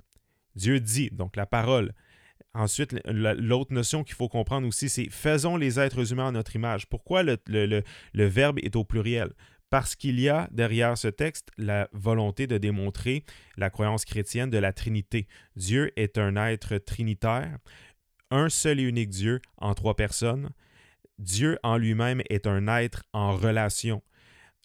Dieu 0.55 0.79
dit, 0.79 1.09
donc 1.11 1.35
la 1.35 1.45
parole. 1.45 1.93
Ensuite, 2.53 2.95
l'autre 3.03 3.73
notion 3.73 4.05
qu'il 4.05 4.15
faut 4.15 4.29
comprendre 4.29 4.65
aussi, 4.65 4.87
c'est 4.87 5.09
faisons 5.09 5.57
les 5.57 5.77
êtres 5.77 6.13
humains 6.13 6.29
à 6.29 6.31
notre 6.31 6.55
image. 6.55 6.87
Pourquoi 6.87 7.21
le, 7.21 7.37
le 7.47 8.25
verbe 8.25 8.59
est 8.59 8.77
au 8.77 8.85
pluriel? 8.85 9.33
Parce 9.69 9.97
qu'il 9.97 10.21
y 10.21 10.29
a 10.29 10.47
derrière 10.53 10.97
ce 10.97 11.09
texte 11.09 11.49
la 11.57 11.89
volonté 11.91 12.47
de 12.47 12.57
démontrer 12.57 13.25
la 13.57 13.69
croyance 13.69 14.05
chrétienne 14.05 14.49
de 14.49 14.57
la 14.57 14.71
Trinité. 14.71 15.27
Dieu 15.57 15.91
est 15.97 16.17
un 16.17 16.37
être 16.37 16.77
trinitaire, 16.77 17.57
un 18.31 18.47
seul 18.47 18.79
et 18.79 18.83
unique 18.83 19.09
Dieu 19.09 19.41
en 19.57 19.73
trois 19.73 19.97
personnes, 19.97 20.49
Dieu 21.19 21.57
en 21.63 21.77
lui-même 21.77 22.21
est 22.29 22.47
un 22.47 22.67
être 22.67 23.03
en 23.13 23.35
relation. 23.35 24.01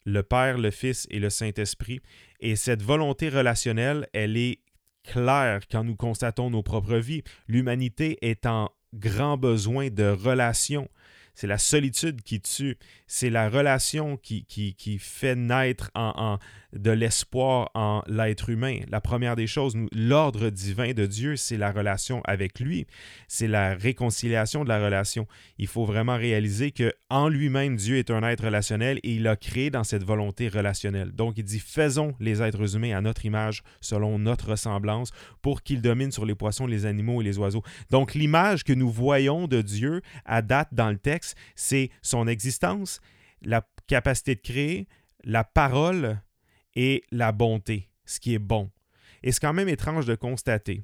Le 0.05 0.23
Père, 0.23 0.57
le 0.57 0.71
Fils 0.71 1.07
et 1.09 1.19
le 1.19 1.29
Saint-Esprit. 1.29 2.01
Et 2.39 2.55
cette 2.55 2.81
volonté 2.81 3.29
relationnelle, 3.29 4.07
elle 4.13 4.37
est 4.37 4.59
claire 5.03 5.61
quand 5.69 5.83
nous 5.83 5.95
constatons 5.95 6.49
nos 6.49 6.63
propres 6.63 6.97
vies. 6.97 7.23
L'humanité 7.47 8.17
est 8.21 8.45
en 8.45 8.69
grand 8.93 9.37
besoin 9.37 9.89
de 9.89 10.09
relations. 10.09 10.89
C'est 11.35 11.47
la 11.47 11.57
solitude 11.57 12.21
qui 12.21 12.41
tue. 12.41 12.77
C'est 13.07 13.29
la 13.29 13.49
relation 13.49 14.17
qui, 14.17 14.45
qui, 14.45 14.97
fait 14.99 15.35
naître 15.35 15.89
en, 15.95 16.37
de 16.73 16.91
l'espoir 16.91 17.71
en 17.73 18.03
l'être 18.07 18.49
humain. 18.49 18.79
La 18.89 19.01
première 19.01 19.35
des 19.35 19.47
choses, 19.47 19.75
l'ordre 19.91 20.49
divin 20.49 20.93
de 20.93 21.05
Dieu, 21.05 21.35
c'est 21.35 21.57
la 21.57 21.71
relation 21.71 22.21
avec 22.25 22.59
lui. 22.59 22.85
C'est 23.27 23.47
la 23.47 23.75
réconciliation 23.75 24.63
de 24.63 24.69
la 24.69 24.83
relation. 24.83 25.27
Il 25.57 25.67
faut 25.67 25.85
vraiment 25.85 26.17
réaliser 26.17 26.71
que 26.71 26.93
en 27.09 27.27
lui-même, 27.27 27.75
Dieu 27.75 27.97
est 27.97 28.11
un 28.11 28.23
être 28.23 28.45
relationnel 28.45 28.99
et 29.03 29.15
il 29.15 29.27
a 29.27 29.35
créé 29.35 29.69
dans 29.69 29.83
cette 29.83 30.03
volonté 30.03 30.47
relationnelle. 30.47 31.11
Donc, 31.11 31.37
il 31.37 31.43
dit 31.43 31.59
faisons 31.59 32.13
les 32.19 32.41
êtres 32.41 32.75
humains 32.75 32.95
à 32.95 33.01
notre 33.01 33.25
image, 33.25 33.63
selon 33.81 34.19
notre 34.19 34.49
ressemblance, 34.49 35.11
pour 35.41 35.63
qu'ils 35.63 35.81
dominent 35.81 36.11
sur 36.11 36.25
les 36.25 36.35
poissons, 36.35 36.67
les 36.67 36.85
animaux 36.85 37.21
et 37.21 37.23
les 37.23 37.37
oiseaux. 37.37 37.63
Donc, 37.89 38.13
l'image 38.13 38.63
que 38.63 38.73
nous 38.73 38.91
voyons 38.91 39.47
de 39.47 39.61
Dieu 39.61 40.01
à 40.25 40.41
date 40.41 40.69
dans 40.71 40.89
le 40.89 40.97
texte, 40.97 41.35
c'est 41.55 41.89
son 42.01 42.27
existence, 42.27 43.01
la 43.41 43.67
capacité 43.87 44.35
de 44.35 44.41
créer, 44.41 44.87
la 45.23 45.43
parole 45.43 46.19
et 46.75 47.03
la 47.11 47.31
bonté, 47.31 47.89
ce 48.05 48.19
qui 48.19 48.33
est 48.33 48.39
bon. 48.39 48.71
Et 49.23 49.31
c'est 49.31 49.39
quand 49.39 49.53
même 49.53 49.69
étrange 49.69 50.05
de 50.05 50.15
constater 50.15 50.83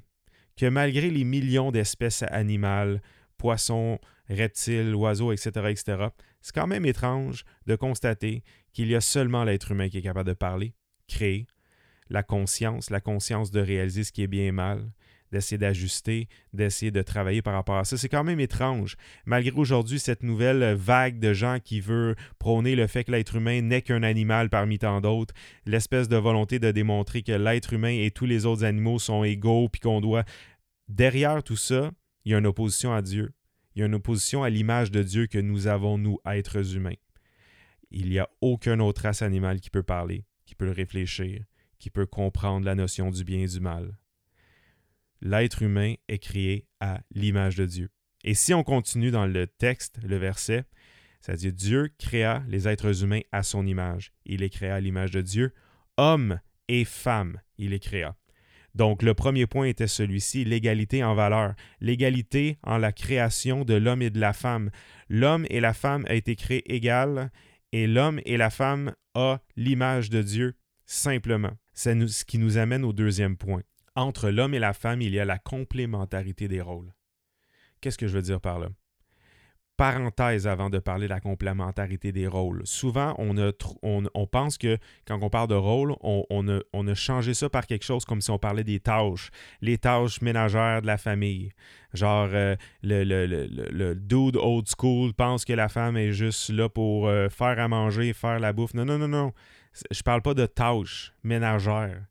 que 0.56 0.66
malgré 0.66 1.10
les 1.10 1.24
millions 1.24 1.70
d'espèces 1.70 2.22
animales, 2.22 3.00
poissons, 3.38 3.98
reptiles, 4.28 4.94
oiseaux, 4.94 5.32
etc., 5.32 5.50
etc., 5.68 6.08
c'est 6.40 6.54
quand 6.54 6.66
même 6.66 6.86
étrange 6.86 7.44
de 7.66 7.76
constater 7.76 8.42
qu'il 8.72 8.88
y 8.88 8.94
a 8.94 9.00
seulement 9.00 9.44
l'être 9.44 9.72
humain 9.72 9.88
qui 9.88 9.98
est 9.98 10.02
capable 10.02 10.28
de 10.28 10.34
parler, 10.34 10.74
créer, 11.08 11.46
la 12.08 12.22
conscience, 12.22 12.90
la 12.90 13.00
conscience 13.00 13.50
de 13.50 13.60
réaliser 13.60 14.04
ce 14.04 14.12
qui 14.12 14.22
est 14.22 14.28
bien 14.28 14.46
et 14.46 14.52
mal, 14.52 14.90
d'essayer 15.32 15.58
d'ajuster, 15.58 16.28
d'essayer 16.52 16.90
de 16.90 17.02
travailler 17.02 17.42
par 17.42 17.54
rapport 17.54 17.76
à 17.76 17.84
ça. 17.84 17.96
C'est 17.96 18.08
quand 18.08 18.24
même 18.24 18.40
étrange. 18.40 18.96
Malgré 19.24 19.52
aujourd'hui 19.52 19.98
cette 19.98 20.22
nouvelle 20.22 20.74
vague 20.74 21.18
de 21.18 21.32
gens 21.32 21.58
qui 21.62 21.80
veut 21.80 22.14
prôner 22.38 22.76
le 22.76 22.86
fait 22.86 23.04
que 23.04 23.12
l'être 23.12 23.36
humain 23.36 23.60
n'est 23.62 23.82
qu'un 23.82 24.02
animal 24.02 24.50
parmi 24.50 24.78
tant 24.78 25.00
d'autres, 25.00 25.34
l'espèce 25.64 26.08
de 26.08 26.16
volonté 26.16 26.58
de 26.58 26.70
démontrer 26.70 27.22
que 27.22 27.32
l'être 27.32 27.72
humain 27.72 27.90
et 27.90 28.10
tous 28.10 28.26
les 28.26 28.46
autres 28.46 28.64
animaux 28.64 28.98
sont 28.98 29.24
égaux, 29.24 29.68
puis 29.68 29.80
qu'on 29.80 30.00
doit... 30.00 30.24
Derrière 30.88 31.42
tout 31.42 31.56
ça, 31.56 31.90
il 32.24 32.32
y 32.32 32.34
a 32.34 32.38
une 32.38 32.46
opposition 32.46 32.94
à 32.94 33.02
Dieu. 33.02 33.32
Il 33.74 33.80
y 33.80 33.82
a 33.82 33.86
une 33.86 33.94
opposition 33.96 34.44
à 34.44 34.50
l'image 34.50 34.90
de 34.90 35.02
Dieu 35.02 35.26
que 35.26 35.38
nous 35.38 35.66
avons, 35.66 35.98
nous, 35.98 36.18
êtres 36.24 36.76
humains. 36.76 36.94
Il 37.90 38.08
n'y 38.10 38.18
a 38.18 38.28
aucun 38.40 38.78
autre 38.80 39.02
race 39.02 39.22
animale 39.22 39.60
qui 39.60 39.70
peut 39.70 39.82
parler, 39.82 40.24
qui 40.44 40.54
peut 40.54 40.70
réfléchir, 40.70 41.44
qui 41.78 41.90
peut 41.90 42.06
comprendre 42.06 42.64
la 42.64 42.74
notion 42.74 43.10
du 43.10 43.24
bien 43.24 43.40
et 43.40 43.46
du 43.46 43.60
mal 43.60 43.96
l'être 45.20 45.62
humain 45.62 45.94
est 46.08 46.18
créé 46.18 46.66
à 46.80 47.00
l'image 47.14 47.56
de 47.56 47.66
Dieu. 47.66 47.90
Et 48.24 48.34
si 48.34 48.54
on 48.54 48.64
continue 48.64 49.10
dans 49.10 49.26
le 49.26 49.46
texte, 49.46 49.98
le 50.02 50.16
verset, 50.16 50.64
ça 51.20 51.34
dit 51.34 51.52
Dieu 51.52 51.90
créa 51.98 52.42
les 52.48 52.68
êtres 52.68 53.02
humains 53.02 53.20
à 53.32 53.42
son 53.42 53.66
image. 53.66 54.12
Il 54.24 54.40
les 54.40 54.50
créa 54.50 54.76
à 54.76 54.80
l'image 54.80 55.10
de 55.10 55.20
Dieu. 55.20 55.52
Homme 55.96 56.40
et 56.68 56.84
femme, 56.84 57.40
il 57.58 57.70
les 57.70 57.80
créa. 57.80 58.16
Donc 58.74 59.02
le 59.02 59.14
premier 59.14 59.46
point 59.46 59.66
était 59.66 59.86
celui-ci, 59.86 60.44
l'égalité 60.44 61.02
en 61.02 61.14
valeur, 61.14 61.54
l'égalité 61.80 62.58
en 62.62 62.76
la 62.76 62.92
création 62.92 63.64
de 63.64 63.74
l'homme 63.74 64.02
et 64.02 64.10
de 64.10 64.20
la 64.20 64.34
femme. 64.34 64.70
L'homme 65.08 65.46
et 65.48 65.60
la 65.60 65.72
femme 65.72 66.04
a 66.08 66.14
été 66.14 66.36
créés 66.36 66.74
égales 66.74 67.30
et 67.72 67.86
l'homme 67.86 68.20
et 68.26 68.36
la 68.36 68.50
femme 68.50 68.92
ont 69.14 69.38
l'image 69.56 70.10
de 70.10 70.20
Dieu 70.20 70.56
simplement. 70.84 71.52
C'est 71.72 72.06
ce 72.06 72.24
qui 72.24 72.38
nous 72.38 72.58
amène 72.58 72.84
au 72.84 72.92
deuxième 72.92 73.36
point 73.36 73.62
entre 73.96 74.30
l'homme 74.30 74.54
et 74.54 74.58
la 74.58 74.74
femme, 74.74 75.00
il 75.00 75.12
y 75.12 75.20
a 75.20 75.24
la 75.24 75.38
complémentarité 75.38 76.48
des 76.48 76.60
rôles. 76.60 76.92
Qu'est-ce 77.80 77.98
que 77.98 78.06
je 78.06 78.14
veux 78.14 78.22
dire 78.22 78.40
par 78.40 78.58
là? 78.58 78.68
Parenthèse 79.76 80.46
avant 80.46 80.70
de 80.70 80.78
parler 80.78 81.06
de 81.06 81.12
la 81.12 81.20
complémentarité 81.20 82.10
des 82.10 82.26
rôles. 82.26 82.62
Souvent, 82.64 83.14
on, 83.18 84.26
pense 84.26 84.56
que 84.56 84.78
quand 85.06 85.18
on 85.20 85.28
parle 85.28 85.48
de 85.48 85.54
rôle, 85.54 85.94
on, 86.00 86.48
a, 86.48 86.94
changé 86.94 87.34
ça 87.34 87.50
par 87.50 87.66
quelque 87.66 87.84
chose 87.84 88.06
comme 88.06 88.22
si 88.22 88.30
on 88.30 88.38
parlait 88.38 88.64
des 88.64 88.80
tâches, 88.80 89.30
les 89.60 89.76
tâches 89.76 90.22
ménagères 90.22 90.80
de 90.80 90.86
la 90.86 90.96
famille. 90.96 91.50
Genre, 91.92 92.28
euh, 92.32 92.56
le, 92.82 93.94
dude 93.94 94.36
old 94.36 94.66
school 94.66 95.12
pense 95.12 95.44
que 95.44 95.52
la 95.52 95.68
femme 95.68 95.98
est 95.98 96.12
juste 96.12 96.48
là 96.48 96.70
pour 96.70 97.06
euh, 97.06 97.28
faire 97.28 97.58
à 97.58 97.68
manger, 97.68 98.14
faire 98.14 98.40
la 98.40 98.54
bouffe. 98.54 98.72
Non, 98.72 98.86
non, 98.86 98.98
non, 98.98 99.08
non. 99.08 99.32
Je 99.90 100.02
parle 100.02 100.22
pas 100.22 100.32
de 100.32 100.46
tâches 100.46 101.12
ménagères. 101.22 102.06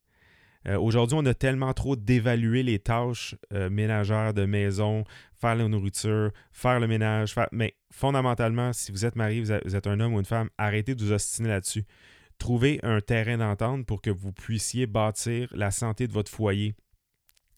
Euh, 0.67 0.79
aujourd'hui, 0.79 1.17
on 1.19 1.25
a 1.25 1.33
tellement 1.33 1.73
trop 1.73 1.95
dévalué 1.95 2.63
les 2.63 2.79
tâches 2.79 3.35
euh, 3.53 3.69
ménagères 3.69 4.33
de 4.33 4.45
maison, 4.45 5.03
faire 5.39 5.55
la 5.55 5.67
nourriture, 5.67 6.31
faire 6.51 6.79
le 6.79 6.87
ménage. 6.87 7.35
Mais 7.51 7.75
fondamentalement, 7.91 8.73
si 8.73 8.91
vous 8.91 9.05
êtes 9.05 9.15
marié, 9.15 9.41
vous 9.41 9.75
êtes 9.75 9.87
un 9.87 9.99
homme 9.99 10.13
ou 10.13 10.19
une 10.19 10.25
femme, 10.25 10.49
arrêtez 10.57 10.95
de 10.95 11.03
vous 11.03 11.11
ostiner 11.11 11.49
là-dessus. 11.49 11.85
Trouvez 12.37 12.79
un 12.83 12.99
terrain 12.99 13.37
d'entente 13.37 13.85
pour 13.85 14.01
que 14.01 14.09
vous 14.09 14.33
puissiez 14.33 14.87
bâtir 14.87 15.47
la 15.51 15.71
santé 15.71 16.07
de 16.07 16.13
votre 16.13 16.31
foyer 16.31 16.75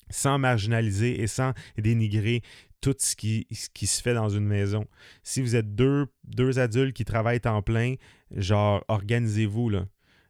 sans 0.09 0.37
marginaliser 0.37 1.21
et 1.21 1.27
sans 1.27 1.53
dénigrer 1.77 2.41
tout 2.79 2.95
ce 2.97 3.15
qui, 3.15 3.47
se 3.51 4.01
fait 4.01 4.13
dans 4.13 4.29
une 4.29 4.45
maison. 4.45 4.85
Si 5.23 5.41
vous 5.41 5.55
êtes 5.55 5.75
deux, 5.75 6.07
deux 6.23 6.59
adultes 6.59 6.95
qui 6.95 7.05
travaillent 7.05 7.41
en 7.45 7.61
plein, 7.61 7.95
genre, 8.31 8.83
organisez-vous, 8.87 9.69
là 9.69 9.85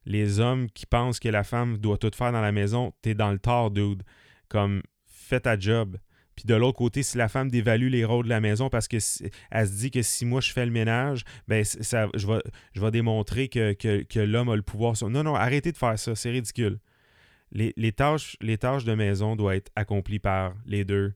les 0.08 0.40
hommes 0.40 0.70
qui 0.72 0.86
pensent 0.86 1.20
que 1.20 1.28
la 1.30 1.44
femme 1.44 1.78
doit 1.78 1.98
tout 1.98 2.12
faire 2.16 2.32
dans 2.32 2.42
la 2.42 2.54
maison, 2.54 2.94
t'es 3.02 3.14
dans 3.14 3.32
le 3.32 3.40
tort, 3.40 3.72
dude. 3.72 4.04
Comme, 4.48 4.82
fais 5.06 5.42
ta 5.42 5.60
job. 5.60 5.98
Puis 6.36 6.46
de 6.46 6.56
l'autre 6.56 6.78
côté, 6.78 7.04
si 7.04 7.18
la 7.18 7.28
femme 7.28 7.52
dévalue 7.52 7.90
les 7.90 8.06
rôles 8.06 8.24
de 8.26 8.30
la 8.30 8.40
maison 8.40 8.70
parce 8.70 8.88
qu'elle 8.88 9.02
se 9.02 9.78
dit 9.78 9.92
que 9.92 10.02
si 10.02 10.26
moi 10.26 10.40
je 10.40 10.54
fais 10.54 10.66
le 10.66 10.72
ménage, 10.72 11.24
ben 11.48 11.64
ça, 11.66 12.08
je, 12.16 12.28
vais, 12.28 12.92
démontrer 12.92 13.50
que, 13.50 14.20
l'homme 14.20 14.50
a 14.50 14.56
le 14.56 14.62
pouvoir 14.62 14.96
sur. 14.96 15.10
Non, 15.10 15.24
non, 15.24 15.36
arrêtez 15.36 15.72
de 15.72 15.78
faire 15.78 16.00
ça, 16.00 16.16
c'est 16.16 16.30
ridicule. 16.30 16.80
Les, 17.52 17.92
tâches, 17.92 18.38
de 18.40 18.94
maison 18.94 19.36
doivent 19.36 19.56
être 19.56 19.72
accomplies 19.76 20.20
par 20.20 20.54
les 20.66 20.86
deux. 20.86 21.14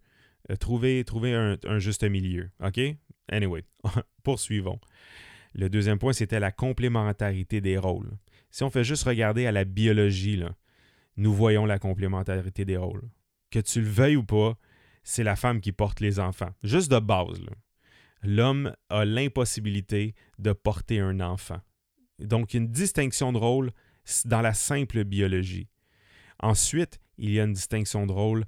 Euh, 0.49 0.55
trouvez, 0.55 1.05
un, 1.33 1.55
un, 1.65 1.79
juste 1.79 2.03
milieu. 2.03 2.49
OK? 2.61 2.79
Anyway, 3.31 3.63
poursuivons. 4.23 4.79
Le 5.53 5.69
deuxième 5.69 5.99
point, 5.99 6.13
c'était 6.13 6.39
la 6.39 6.51
complémentarité 6.51 7.61
des 7.61 7.77
rôles. 7.77 8.11
Si 8.51 8.63
on 8.63 8.69
fait 8.69 8.83
juste 8.83 9.03
regarder 9.03 9.47
à 9.47 9.51
la 9.51 9.63
biologie, 9.63 10.43
nous 11.17 11.33
voyons 11.33 11.65
la 11.65 11.79
complémentarité 11.79 12.65
des 12.65 12.77
rôles. 12.77 13.09
Que 13.49 13.59
tu 13.59 13.81
le 13.81 13.87
veuilles 13.87 14.17
ou 14.17 14.23
pas, 14.23 14.57
c'est 15.03 15.23
la 15.23 15.35
femme 15.35 15.61
qui 15.61 15.71
porte 15.71 15.99
les 15.99 16.19
enfants. 16.19 16.51
Juste 16.63 16.91
de 16.91 16.99
base. 16.99 17.41
L'homme 18.23 18.75
a 18.89 19.05
l'impossibilité 19.05 20.13
de 20.37 20.53
porter 20.53 20.99
un 20.99 21.21
enfant. 21.21 21.59
Donc, 22.19 22.53
une 22.53 22.67
distinction 22.67 23.33
de 23.33 23.37
rôle 23.37 23.71
dans 24.25 24.41
la 24.41 24.53
simple 24.53 25.03
biologie. 25.05 25.67
Ensuite, 26.39 26.99
il 27.17 27.31
y 27.31 27.39
a 27.39 27.45
une 27.45 27.53
distinction 27.53 28.05
de 28.05 28.11
rôle 28.11 28.45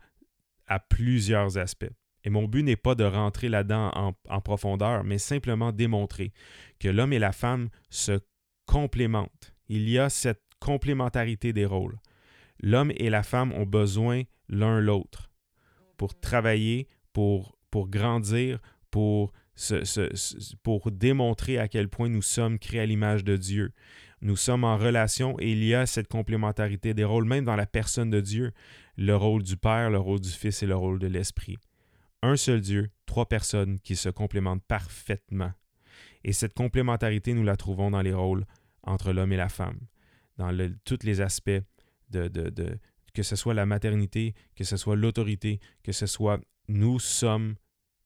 à 0.67 0.79
plusieurs 0.79 1.57
aspects. 1.57 1.91
Et 2.23 2.29
mon 2.29 2.47
but 2.47 2.63
n'est 2.63 2.75
pas 2.75 2.95
de 2.95 3.03
rentrer 3.03 3.49
là-dedans 3.49 4.13
en, 4.29 4.41
profondeur, 4.41 5.03
mais 5.03 5.17
simplement 5.17 5.71
démontrer 5.71 6.31
que 6.79 6.87
l'homme 6.87 7.13
et 7.13 7.19
la 7.19 7.31
femme 7.31 7.69
se 7.89 8.19
complémentent 8.65 9.52
il 9.73 9.89
y 9.89 9.97
a 9.97 10.09
cette 10.09 10.43
complémentarité 10.59 11.51
des 11.51 11.65
rôles. 11.65 11.97
L'homme 12.61 12.91
et 12.95 13.09
la 13.09 13.23
femme 13.23 13.51
ont 13.53 13.65
besoin 13.65 14.21
l'un 14.47 14.79
l'autre 14.79 15.31
pour 15.97 16.19
travailler, 16.19 16.87
pour, 17.11 17.57
grandir, 17.73 18.59
pour, 18.91 19.33
pour 20.61 20.91
démontrer 20.91 21.57
à 21.57 21.67
quel 21.67 21.89
point 21.89 22.07
nous 22.07 22.21
sommes 22.21 22.59
créés 22.59 22.81
à 22.81 22.85
l'image 22.85 23.23
de 23.23 23.35
Dieu. 23.35 23.71
Nous 24.21 24.35
sommes 24.35 24.63
en 24.63 24.77
relation 24.77 25.35
et 25.39 25.51
il 25.51 25.63
y 25.63 25.73
a 25.73 25.87
cette 25.87 26.07
complémentarité 26.07 26.93
des 26.93 27.03
rôles, 27.03 27.25
même 27.25 27.45
dans 27.45 27.55
la 27.55 27.65
personne 27.65 28.11
de 28.11 28.21
Dieu, 28.21 28.51
le 28.95 29.15
rôle 29.15 29.41
du 29.41 29.57
Père, 29.57 29.89
le 29.89 29.97
rôle 29.97 30.21
du 30.21 30.29
Fils 30.29 30.61
et 30.61 30.67
le 30.67 30.75
rôle 30.75 30.99
de 30.99 31.07
l'Esprit. 31.07 31.57
Un 32.21 32.35
seul 32.35 32.61
Dieu, 32.61 32.91
trois 33.07 33.27
personnes 33.27 33.79
qui 33.79 33.95
se 33.95 34.09
complémentent 34.09 34.63
parfaitement. 34.67 35.51
Et 36.23 36.31
cette 36.31 36.53
complémentarité, 36.53 37.33
nous 37.33 37.43
la 37.43 37.57
trouvons 37.57 37.91
dans 37.91 38.01
les 38.01 38.13
rôles 38.13 38.45
entre 38.83 39.11
l'homme 39.11 39.33
et 39.33 39.37
la 39.37 39.49
femme, 39.49 39.79
dans 40.37 40.55
tous 40.85 41.03
les 41.03 41.21
aspects 41.21 41.61
de, 42.09 42.27
de, 42.27 42.79
que 43.13 43.23
ce 43.23 43.35
soit 43.35 43.53
la 43.53 43.65
maternité, 43.65 44.33
que 44.55 44.63
ce 44.63 44.77
soit 44.77 44.95
l'autorité, 44.95 45.59
que 45.83 45.91
ce 45.91 46.05
soit 46.05 46.39
nous 46.67 46.99
sommes 46.99 47.55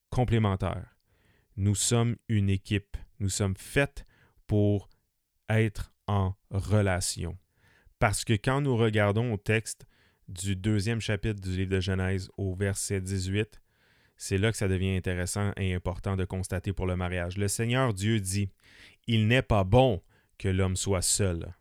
complémentaires. 0.09 0.97
Nous 1.55 1.75
sommes 1.75 2.15
une 2.27 2.49
équipe. 2.49 2.97
Nous 3.19 3.29
sommes 3.29 3.55
faits 3.57 4.05
pour 4.45 4.89
être 5.49 5.91
en 6.07 6.33
relation. 6.51 7.37
Parce 7.99 8.23
que 8.23 8.33
quand 8.33 8.61
nous 8.61 8.77
regardons 8.77 9.33
au 9.33 9.37
texte 9.37 9.87
du 10.27 10.55
deuxième 10.55 11.01
chapitre 11.01 11.41
du 11.41 11.55
livre 11.55 11.71
de 11.71 11.79
Genèse 11.79 12.29
au 12.37 12.53
verset 12.53 13.01
18, 13.01 13.61
c'est 14.17 14.37
là 14.37 14.51
que 14.51 14.57
ça 14.57 14.67
devient 14.67 14.95
intéressant 14.95 15.51
et 15.57 15.73
important 15.73 16.15
de 16.15 16.25
constater 16.25 16.73
pour 16.73 16.85
le 16.85 16.95
mariage. 16.95 17.37
Le 17.37 17.47
Seigneur 17.47 17.93
Dieu 17.93 18.19
dit, 18.19 18.49
Il 19.07 19.27
n'est 19.27 19.41
pas 19.41 19.63
bon 19.63 20.01
que 20.37 20.47
l'homme 20.47 20.75
soit 20.75 21.01
seul. 21.01 21.53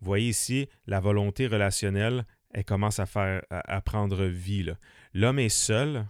Voyez 0.00 0.28
ici, 0.30 0.68
la 0.86 1.00
volonté 1.00 1.46
relationnelle, 1.46 2.26
elle 2.52 2.64
commence 2.64 2.98
à, 2.98 3.06
faire, 3.06 3.42
à, 3.50 3.80
prendre 3.80 4.24
vie. 4.24 4.70
L'homme 5.12 5.38
est 5.38 5.48
seul 5.48 6.06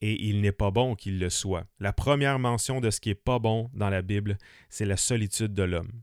et 0.00 0.28
il 0.28 0.40
n'est 0.40 0.52
pas 0.52 0.70
bon 0.70 0.94
qu'il 0.94 1.18
le 1.18 1.30
soit. 1.30 1.66
La 1.78 1.92
première 1.92 2.38
mention 2.38 2.80
de 2.80 2.90
ce 2.90 3.00
qui 3.00 3.10
n'est 3.10 3.14
pas 3.14 3.38
bon 3.38 3.70
dans 3.74 3.90
la 3.90 4.02
Bible, 4.02 4.38
c'est 4.68 4.84
la 4.84 4.96
solitude 4.96 5.54
de 5.54 5.62
l'homme. 5.62 6.02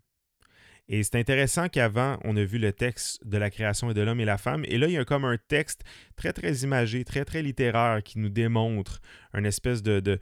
Et 0.89 1.03
c'est 1.03 1.15
intéressant 1.15 1.67
qu'avant, 1.67 2.17
on 2.23 2.37
a 2.37 2.43
vu 2.45 2.59
le 2.59 2.71
texte 2.71 3.25
de 3.27 3.37
la 3.37 3.49
création 3.49 3.91
et 3.91 3.93
de 3.93 4.01
l'homme 4.01 4.21
et 4.21 4.25
la 4.25 4.37
femme. 4.37 4.63
Et 4.67 4.77
là, 4.77 4.87
il 4.87 4.93
y 4.93 4.97
a 4.97 5.03
comme 5.03 5.25
un 5.25 5.37
texte 5.37 5.83
très, 6.15 6.31
très 6.31 6.53
imagé, 6.59 7.03
très, 7.03 7.25
très 7.25 7.43
littéraire 7.43 8.01
qui 8.01 8.19
nous 8.19 8.29
démontre 8.29 9.01
une 9.33 9.45
espèce 9.45 9.83
de, 9.83 10.19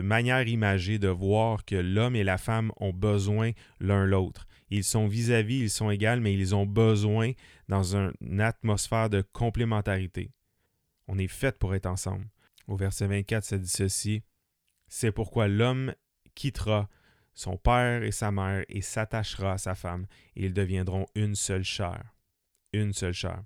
manière 0.00 0.48
imagée 0.48 0.98
de 0.98 1.08
voir 1.08 1.66
que 1.66 1.76
l'homme 1.76 2.16
et 2.16 2.24
la 2.24 2.38
femme 2.38 2.72
ont 2.78 2.94
besoin 2.94 3.50
l'un 3.78 4.06
l'autre. 4.06 4.46
Ils 4.70 4.84
sont 4.84 5.06
vis-à-vis, 5.06 5.60
ils 5.60 5.70
sont 5.70 5.90
égaux, 5.90 6.18
mais 6.20 6.32
ils 6.32 6.54
ont 6.54 6.64
besoin 6.64 7.32
dans 7.68 7.94
une 7.94 8.40
atmosphère 8.40 9.10
de 9.10 9.22
complémentarité. 9.32 10.30
On 11.08 11.18
est 11.18 11.28
fait 11.28 11.58
pour 11.58 11.74
être 11.74 11.86
ensemble. 11.86 12.24
Au 12.68 12.76
verset 12.76 13.06
24, 13.06 13.44
ça 13.44 13.58
dit 13.58 13.68
ceci. 13.68 14.22
C'est 14.88 15.12
pourquoi 15.12 15.46
l'homme 15.46 15.94
quittera 16.34 16.88
son 17.34 17.56
père 17.56 18.02
et 18.02 18.12
sa 18.12 18.30
mère 18.30 18.64
et 18.68 18.80
s'attachera 18.80 19.52
à 19.52 19.58
sa 19.58 19.74
femme, 19.74 20.06
et 20.36 20.46
ils 20.46 20.54
deviendront 20.54 21.06
une 21.14 21.34
seule 21.34 21.64
chair. 21.64 22.14
Une 22.72 22.92
seule 22.92 23.12
chair. 23.12 23.42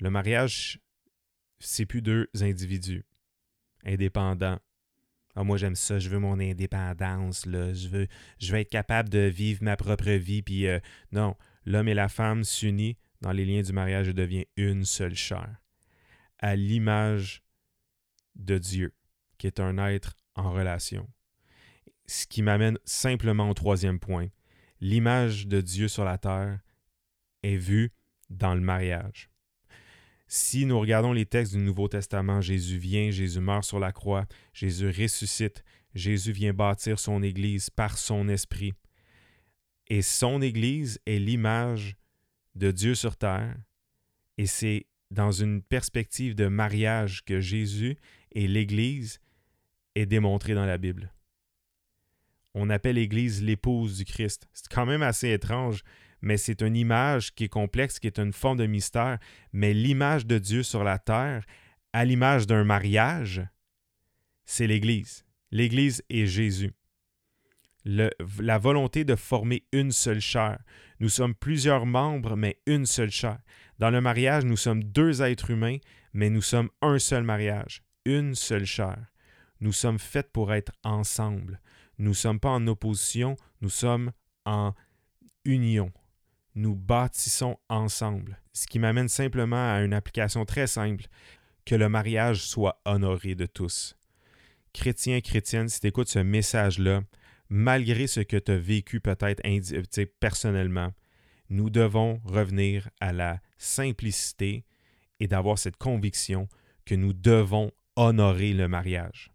Le 0.00 0.10
mariage, 0.10 0.80
c'est 1.58 1.86
plus 1.86 2.02
deux 2.02 2.28
individus 2.40 3.04
indépendants. 3.84 4.58
Ah, 5.34 5.44
moi 5.44 5.56
j'aime 5.56 5.76
ça, 5.76 5.98
je 5.98 6.10
veux 6.10 6.18
mon 6.18 6.38
indépendance, 6.38 7.46
là. 7.46 7.72
Je 7.72 7.88
veux, 7.88 8.06
je 8.38 8.52
veux 8.52 8.58
être 8.58 8.68
capable 8.68 9.08
de 9.08 9.20
vivre 9.20 9.62
ma 9.62 9.76
propre 9.76 10.10
vie. 10.10 10.42
Puis 10.42 10.66
euh, 10.66 10.78
non, 11.10 11.36
l'homme 11.64 11.88
et 11.88 11.94
la 11.94 12.08
femme 12.08 12.44
s'unissent 12.44 12.96
dans 13.22 13.32
les 13.32 13.44
liens 13.44 13.62
du 13.62 13.72
mariage 13.72 14.08
et 14.08 14.12
deviennent 14.12 14.44
une 14.56 14.84
seule 14.84 15.14
chair. 15.14 15.56
à 16.38 16.56
l'image 16.56 17.42
de 18.34 18.58
Dieu, 18.58 18.92
qui 19.38 19.46
est 19.46 19.60
un 19.60 19.78
être 19.78 20.16
en 20.34 20.52
relation. 20.52 21.08
Ce 22.06 22.26
qui 22.26 22.42
m'amène 22.42 22.78
simplement 22.84 23.48
au 23.48 23.54
troisième 23.54 23.98
point. 23.98 24.28
L'image 24.80 25.46
de 25.46 25.60
Dieu 25.60 25.88
sur 25.88 26.04
la 26.04 26.18
terre 26.18 26.60
est 27.42 27.56
vue 27.56 27.92
dans 28.30 28.54
le 28.54 28.60
mariage. 28.60 29.30
Si 30.26 30.64
nous 30.64 30.80
regardons 30.80 31.12
les 31.12 31.26
textes 31.26 31.54
du 31.54 31.62
Nouveau 31.62 31.88
Testament, 31.88 32.40
Jésus 32.40 32.78
vient, 32.78 33.10
Jésus 33.10 33.40
meurt 33.40 33.64
sur 33.64 33.78
la 33.78 33.92
croix, 33.92 34.26
Jésus 34.54 34.88
ressuscite, 34.88 35.62
Jésus 35.94 36.32
vient 36.32 36.54
bâtir 36.54 36.98
son 36.98 37.22
Église 37.22 37.68
par 37.68 37.98
son 37.98 38.28
Esprit. 38.28 38.72
Et 39.88 40.00
son 40.00 40.40
Église 40.40 41.00
est 41.04 41.18
l'image 41.18 41.96
de 42.54 42.70
Dieu 42.70 42.94
sur 42.94 43.16
terre. 43.16 43.54
Et 44.38 44.46
c'est 44.46 44.86
dans 45.10 45.32
une 45.32 45.62
perspective 45.62 46.34
de 46.34 46.46
mariage 46.46 47.24
que 47.24 47.40
Jésus 47.40 47.96
et 48.32 48.48
l'Église 48.48 49.20
est 49.94 50.06
démontré 50.06 50.54
dans 50.54 50.64
la 50.64 50.78
Bible. 50.78 51.12
On 52.54 52.70
appelle 52.70 52.96
l'Église 52.96 53.42
l'épouse 53.42 53.98
du 53.98 54.04
Christ. 54.04 54.48
C'est 54.52 54.68
quand 54.68 54.86
même 54.86 55.02
assez 55.02 55.30
étrange 55.30 55.82
mais 56.22 56.36
c'est 56.36 56.62
une 56.62 56.76
image 56.76 57.34
qui 57.34 57.44
est 57.44 57.48
complexe, 57.48 57.98
qui 57.98 58.06
est 58.06 58.18
une 58.18 58.32
forme 58.32 58.58
de 58.58 58.66
mystère. 58.66 59.18
Mais 59.52 59.74
l'image 59.74 60.24
de 60.24 60.38
Dieu 60.38 60.62
sur 60.62 60.84
la 60.84 60.98
terre, 60.98 61.44
à 61.92 62.04
l'image 62.04 62.46
d'un 62.46 62.64
mariage, 62.64 63.42
c'est 64.44 64.68
l'Église. 64.68 65.26
L'Église 65.50 66.02
est 66.08 66.26
Jésus. 66.26 66.72
la 67.84 68.58
volonté 68.58 69.04
de 69.04 69.16
former 69.16 69.64
une 69.72 69.90
seule 69.90 70.20
chair. 70.20 70.60
Nous 71.00 71.08
sommes 71.08 71.34
plusieurs 71.34 71.84
membres, 71.84 72.36
mais 72.36 72.60
une 72.66 72.86
seule 72.86 73.10
chair. 73.10 73.38
Dans 73.80 73.90
le 73.90 74.00
mariage, 74.00 74.44
nous 74.44 74.56
sommes 74.56 74.84
deux 74.84 75.20
êtres 75.20 75.50
humains, 75.50 75.78
mais 76.12 76.30
nous 76.30 76.42
sommes 76.42 76.70
un 76.80 77.00
seul 77.00 77.24
mariage, 77.24 77.82
une 78.04 78.36
seule 78.36 78.66
chair. 78.66 78.96
Nous 79.60 79.72
sommes 79.72 79.98
faits 79.98 80.30
pour 80.32 80.54
être 80.54 80.72
ensemble. 80.84 81.60
Nous 81.98 82.10
ne 82.10 82.14
sommes 82.14 82.40
pas 82.40 82.50
en 82.50 82.66
opposition, 82.66 83.36
nous 83.60 83.70
sommes 83.70 84.12
en 84.44 84.74
union 85.44 85.92
nous 86.54 86.74
bâtissons 86.74 87.58
ensemble. 87.68 88.38
Ce 88.52 88.66
qui 88.66 88.78
m'amène 88.78 89.08
simplement 89.08 89.72
à 89.72 89.80
une 89.82 89.94
application 89.94 90.44
très 90.44 90.66
simple, 90.66 91.06
que 91.64 91.74
le 91.74 91.88
mariage 91.88 92.44
soit 92.44 92.80
honoré 92.84 93.34
de 93.34 93.46
tous. 93.46 93.96
Chrétien, 94.72 95.20
chrétienne, 95.20 95.68
si 95.68 95.80
tu 95.80 95.86
écoutes 95.86 96.08
ce 96.08 96.18
message-là, 96.18 97.02
malgré 97.48 98.06
ce 98.06 98.20
que 98.20 98.36
tu 98.36 98.52
as 98.52 98.58
vécu 98.58 99.00
peut-être 99.00 99.42
personnellement, 100.18 100.92
nous 101.50 101.70
devons 101.70 102.20
revenir 102.24 102.88
à 103.00 103.12
la 103.12 103.40
simplicité 103.58 104.64
et 105.20 105.28
d'avoir 105.28 105.58
cette 105.58 105.76
conviction 105.76 106.48
que 106.84 106.94
nous 106.94 107.12
devons 107.12 107.70
honorer 107.96 108.54
le 108.54 108.68
mariage. 108.68 109.31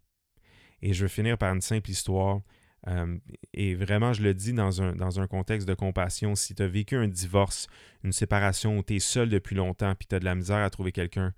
Et 0.82 0.94
je 0.94 1.04
veux 1.04 1.08
finir 1.08 1.38
par 1.38 1.54
une 1.54 1.62
simple 1.62 1.90
histoire. 1.90 2.42
Euh, 2.88 3.18
et 3.54 3.76
vraiment, 3.76 4.14
je 4.14 4.22
le 4.22 4.34
dis 4.34 4.54
dans 4.54 4.82
un, 4.82 5.28
contexte 5.28 5.68
de 5.68 5.74
compassion, 5.74 6.36
si 6.36 6.56
tu 6.56 6.64
as 6.64 6.68
vécu 6.68 6.96
un 6.96 7.08
divorce, 7.08 7.68
une 8.04 8.12
séparation 8.12 8.78
où 8.78 8.84
tu 8.84 8.96
es 8.96 9.00
seul 9.00 9.30
depuis 9.30 9.56
longtemps 9.56 9.94
puis 9.96 10.08
tu 10.08 10.16
as 10.16 10.20
de 10.20 10.26
la 10.26 10.36
misère 10.36 10.58
à 10.58 10.70
trouver 10.70 10.92
quelqu'un, 10.92 11.34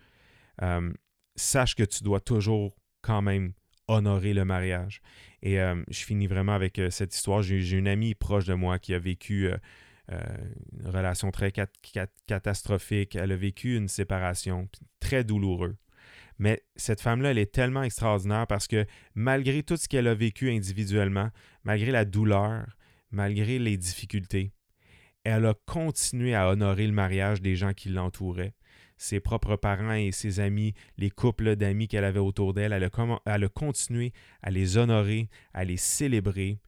euh, 0.61 0.91
sache 1.35 1.75
que 1.75 1.83
tu 1.83 2.03
dois 2.03 2.19
toujours 2.19 2.75
quand 3.01 3.21
même 3.21 3.53
honorer 3.87 4.33
le 4.33 4.45
mariage. 4.45 5.01
Et 5.41 5.59
euh, 5.59 5.81
je 5.89 6.03
finis 6.03 6.27
vraiment 6.27 6.53
avec 6.53 6.79
cette 6.89 7.15
histoire. 7.15 7.41
J'ai 7.41 7.71
une 7.71 7.87
amie 7.87 8.13
proche 8.13 8.45
de 8.45 8.53
moi 8.53 8.77
qui 8.77 8.93
a 8.93 8.99
vécu 8.99 9.49
une 10.11 10.87
relation 10.87 11.31
très 11.31 11.51
catastrophique. 12.27 13.15
Elle 13.15 13.31
a 13.31 13.35
vécu 13.35 13.75
une 13.75 13.87
séparation 13.87 14.67
très 14.99 15.23
douloureuse. 15.23 15.75
Mais 16.39 16.63
cette 16.77 17.01
femme-là, 17.01 17.31
elle 17.31 17.37
est 17.37 17.51
tellement 17.53 17.83
extraordinaire 17.83 18.47
parce 18.47 18.67
que 18.67 18.85
malgré 19.13 19.61
tout 19.61 19.77
ce 19.77 19.87
qu'elle 19.87 20.07
a 20.07 20.15
vécu 20.15 20.49
individuellement, 20.49 21.29
malgré 21.63 21.91
la 21.91 22.05
douleur, 22.05 22.65
malgré 23.11 23.59
les 23.59 23.77
difficultés, 23.77 24.53
elle 25.25 25.45
a 25.45 25.53
continué 25.65 26.33
à 26.33 26.49
honorer 26.49 26.87
le 26.87 26.93
mariage 26.93 27.41
des 27.41 27.55
gens 27.55 27.73
qui 27.73 27.89
l'entouraient. 27.89 28.53
Ses 28.97 29.19
propres 29.19 29.55
parents 29.55 29.93
et 29.93 30.11
ses 30.11 30.39
amis, 30.39 30.73
les 30.97 31.09
couples 31.09 31.55
d'amis 31.55 31.87
qu'elle 31.87 32.03
avait 32.03 32.19
autour 32.19 32.53
d'elle, 32.53 32.73
elle, 32.73 32.83
a, 32.83 33.49
continué 33.49 34.13
à 34.41 34.49
les 34.49 34.77
honorer, 34.77 35.29
à 35.53 35.63
les 35.63 35.77
célébrer 35.77 36.59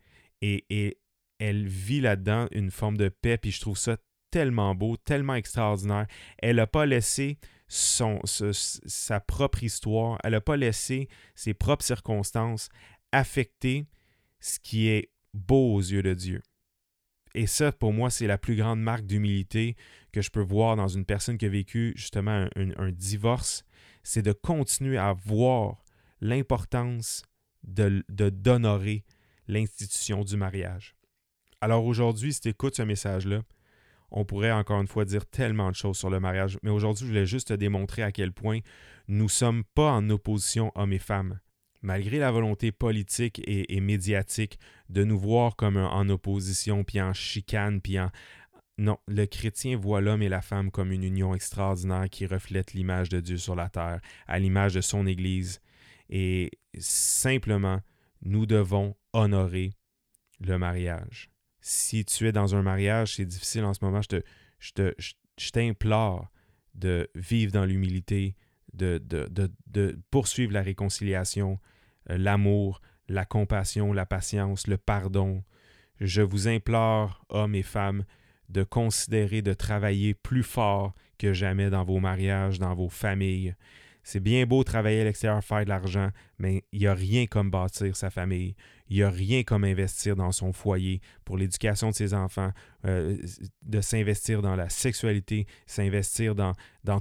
et, 0.42 0.66
et 0.70 0.98
elle 1.40 1.68
vit 1.68 2.02
là-dedans 2.02 2.48
une 2.52 2.72
forme 2.72 2.98
de 2.98 3.10
paix, 3.10 3.38
puis 3.38 3.52
je 3.52 3.62
trouve 3.62 3.78
ça 3.78 3.98
tellement 4.32 4.76
beau, 4.76 4.96
tellement 4.96 5.36
extraordinaire. 5.36 6.08
Elle 6.38 6.58
n'a 6.58 6.68
pas 6.68 6.86
laissé 6.86 7.38
son, 7.74 8.20
sa 8.26 9.22
propre 9.22 9.64
histoire, 9.64 10.18
elle 10.26 10.34
n'a 10.34 10.42
pas 10.42 10.58
laissé 10.58 11.08
ses 11.36 11.54
propres 11.54 11.86
circonstances 11.86 12.68
affecter 13.14 13.88
ce 14.42 14.60
qui 14.60 14.90
est 14.90 15.10
beau 15.34 15.76
aux 15.76 15.80
yeux 15.80 16.04
de 16.04 16.14
Dieu. 16.14 16.42
Et 17.34 17.48
ça, 17.48 17.72
pour 17.72 17.94
moi, 17.94 18.10
c'est 18.10 18.28
la 18.28 18.38
plus 18.38 18.58
grande 18.58 18.82
marque 18.82 19.06
d'humilité 19.06 19.78
que 20.12 20.22
je 20.22 20.30
peux 20.30 20.42
voir 20.42 20.76
dans 20.76 20.90
une 20.90 21.06
personne 21.06 21.38
qui 21.38 21.46
a 21.46 21.50
vécu 21.50 21.94
justement 21.96 22.50
un, 22.58 22.92
divorce, 22.92 23.64
c'est 24.04 24.22
de 24.22 24.34
continuer 24.34 24.98
à 24.98 25.14
voir 25.14 25.86
l'importance 26.20 27.24
de 27.64 28.04
d'honorer 28.10 29.06
l'institution 29.48 30.26
du 30.26 30.36
mariage. 30.36 30.94
Alors 31.62 31.86
aujourd'hui, 31.86 32.34
si 32.34 32.42
tu 32.42 32.50
écoutes 32.50 32.76
ce 32.76 32.82
message-là, 32.82 33.44
on 34.12 34.26
pourrait 34.26 34.52
encore 34.52 34.82
une 34.82 34.88
fois 34.88 35.06
dire 35.06 35.26
tellement 35.26 35.70
de 35.70 35.76
choses 35.76 35.98
sur 35.98 36.10
le 36.10 36.20
mariage, 36.20 36.60
mais 36.64 36.70
aujourd'hui, 36.70 37.06
je 37.06 37.10
voulais 37.10 37.26
juste 37.26 37.48
te 37.48 37.54
démontrer 37.54 38.04
à 38.04 38.12
quel 38.12 38.34
point 38.34 38.60
nous 39.08 39.26
ne 39.26 39.30
sommes 39.30 39.64
pas 39.74 39.92
en 39.92 40.10
opposition 40.10 40.72
hommes 40.76 40.94
et 40.94 41.00
femmes. 41.00 41.40
Malgré 41.82 42.20
la 42.20 42.30
volonté 42.30 42.72
politique 42.72 43.42
et, 43.46 43.82
médiatique 43.82 44.60
de 44.90 45.04
nous 45.04 45.18
voir 45.18 45.56
comme 45.56 45.78
en 45.78 46.08
opposition, 46.10 46.84
puis 46.84 47.02
en 47.02 47.14
chicane, 47.14 47.82
puis 47.82 48.00
en... 48.00 48.12
Non, 48.78 48.98
le 49.08 49.26
chrétien 49.26 49.78
voit 49.78 50.02
l'homme 50.02 50.22
et 50.22 50.30
la 50.30 50.42
femme 50.42 50.72
comme 50.72 50.92
une 50.92 51.04
union 51.04 51.34
extraordinaire 51.34 52.10
qui 52.10 52.26
reflète 52.26 52.74
l'image 52.74 53.10
de 53.10 53.20
Dieu 53.20 53.38
sur 53.38 53.56
la 53.56 53.70
terre, 53.70 54.00
à 54.28 54.40
l'image 54.40 54.74
de 54.76 54.82
son 54.82 55.08
Église. 55.08 55.60
Et 56.10 56.52
simplement, 56.78 57.80
nous 58.22 58.46
devons 58.46 58.96
honorer 59.14 59.72
le 60.40 60.58
mariage 60.58 61.31
si 61.62 62.04
tu 62.06 62.28
es 62.28 62.32
dans 62.32 62.56
un 62.56 62.62
mariage, 62.62 63.16
c'est 63.16 63.26
difficile 63.26 63.64
en 63.64 63.74
ce 63.74 63.84
moment, 63.84 64.02
je, 64.02 65.52
t'implore 65.52 66.32
de 66.74 67.10
vivre 67.16 67.52
dans 67.52 67.66
l'humilité, 67.66 68.36
de, 68.74 68.98
de, 69.00 70.00
poursuivre 70.10 70.54
la 70.54 70.62
réconciliation, 70.62 71.60
euh, 72.10 72.18
l'amour, 72.18 72.82
la 73.08 73.26
compassion, 73.26 73.94
la 73.94 74.06
patience, 74.06 74.68
le 74.68 74.78
pardon. 74.78 75.44
Je 76.00 76.22
vous 76.22 76.48
implore, 76.48 77.24
hommes 77.30 77.56
et 77.56 77.64
femmes, 77.64 78.06
de 78.50 78.64
considérer 78.64 79.42
de 79.42 79.54
travailler 79.54 80.14
plus 80.14 80.44
fort 80.44 80.94
que 81.18 81.34
jamais 81.34 81.70
dans 81.70 81.84
vos 81.84 82.00
mariages, 82.00 82.60
dans 82.60 82.74
vos 82.74 82.90
familles. 82.90 83.56
C'est 84.04 84.20
bien 84.20 84.46
beau 84.46 84.64
travailler 84.64 85.02
à 85.02 85.04
l'extérieur, 85.04 85.44
faire 85.44 85.64
de 85.64 85.70
l'argent, 85.70 86.10
mais 86.40 86.64
il 86.72 86.80
n'y 86.80 86.88
a 86.88 86.94
rien 86.94 87.28
comme 87.28 87.52
bâtir 87.52 87.96
sa 87.96 88.10
famille. 88.10 88.56
Il 88.90 88.98
n'y 88.98 89.04
a 89.04 89.10
rien 89.10 89.44
comme 89.44 89.64
investir 89.64 90.16
dans 90.16 90.32
son 90.32 90.54
foyer 90.54 91.02
pour 91.24 91.38
l'éducation 91.38 91.90
de 91.90 91.96
ses 91.96 92.14
enfants, 92.14 92.52
euh, 92.86 93.16
de 93.62 93.82
s'investir 93.82 94.42
dans 94.42 94.56
la 94.56 94.70
sexualité, 94.70 95.46
s'investir 95.66 96.36
dans, 96.36 96.54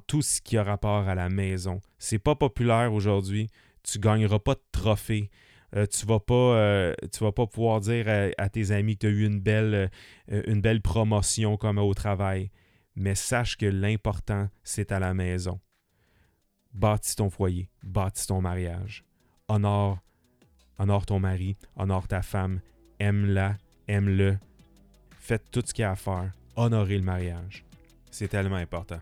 tout 0.06 0.22
ce 0.22 0.40
qui 0.40 0.56
a 0.56 0.62
rapport 0.62 1.08
à 1.08 1.14
la 1.14 1.28
maison. 1.28 1.80
C'est 1.98 2.18
pas 2.18 2.34
populaire 2.34 2.92
aujourd'hui. 2.92 3.48
Tu 3.82 3.98
ne 3.98 4.02
gagneras 4.02 4.38
pas 4.38 4.54
de 4.54 4.62
trophée. 4.70 5.30
Euh, 5.74 5.86
tu 5.86 6.04
vas 6.04 6.18
euh, 6.30 6.94
vas 7.20 7.32
pas 7.32 7.46
pouvoir 7.46 7.80
dire 7.80 8.06
à, 8.36 8.48
tes 8.50 8.72
amis 8.72 8.96
que 8.96 9.00
tu 9.00 9.06
as 9.06 9.10
eu 9.10 9.24
une 9.24 9.40
belle, 9.40 9.90
une 10.28 10.60
belle 10.60 10.82
promotion 10.82 11.56
comme 11.56 11.78
au 11.78 11.94
travail. 11.94 12.50
Mais 12.94 13.14
sache 13.14 13.56
que 13.56 13.66
l'important, 13.66 14.48
c'est 14.64 14.92
à 14.92 14.98
la 14.98 15.14
maison 15.14 15.60
bâtis 16.72 17.16
ton 17.16 17.30
foyer, 17.30 17.68
bâtis 17.82 18.26
ton 18.26 18.40
mariage. 18.40 19.04
Honore, 19.48 19.98
honore 20.78 21.06
ton 21.06 21.20
mari, 21.20 21.56
honore 21.76 22.08
ta 22.08 22.22
femme, 22.22 22.60
aime-la, 22.98 23.56
aime-le. 23.88 24.38
Faites 25.18 25.50
tout 25.50 25.62
ce 25.64 25.74
qu'il 25.74 25.82
y 25.82 25.84
a 25.84 25.92
à 25.92 25.96
faire. 25.96 26.32
Honorez 26.56 26.98
le 26.98 27.04
mariage. 27.04 27.64
C'est 28.10 28.28
tellement 28.28 28.56
important. 28.56 29.00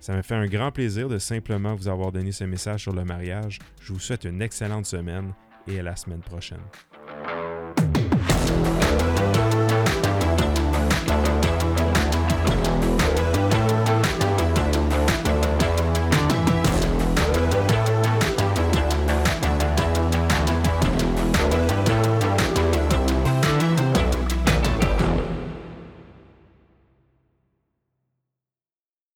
Ça 0.00 0.14
me 0.14 0.22
fait 0.22 0.34
un 0.34 0.46
grand 0.46 0.70
plaisir 0.70 1.08
de 1.08 1.18
simplement 1.18 1.74
vous 1.74 1.88
avoir 1.88 2.12
donné 2.12 2.30
ce 2.30 2.44
message 2.44 2.82
sur 2.82 2.92
le 2.92 3.04
mariage. 3.04 3.58
Je 3.80 3.92
vous 3.92 4.00
souhaite 4.00 4.24
une 4.24 4.42
excellente 4.42 4.86
semaine 4.86 5.32
et 5.66 5.80
à 5.80 5.82
la 5.82 5.96
semaine 5.96 6.20
prochaine. 6.20 6.60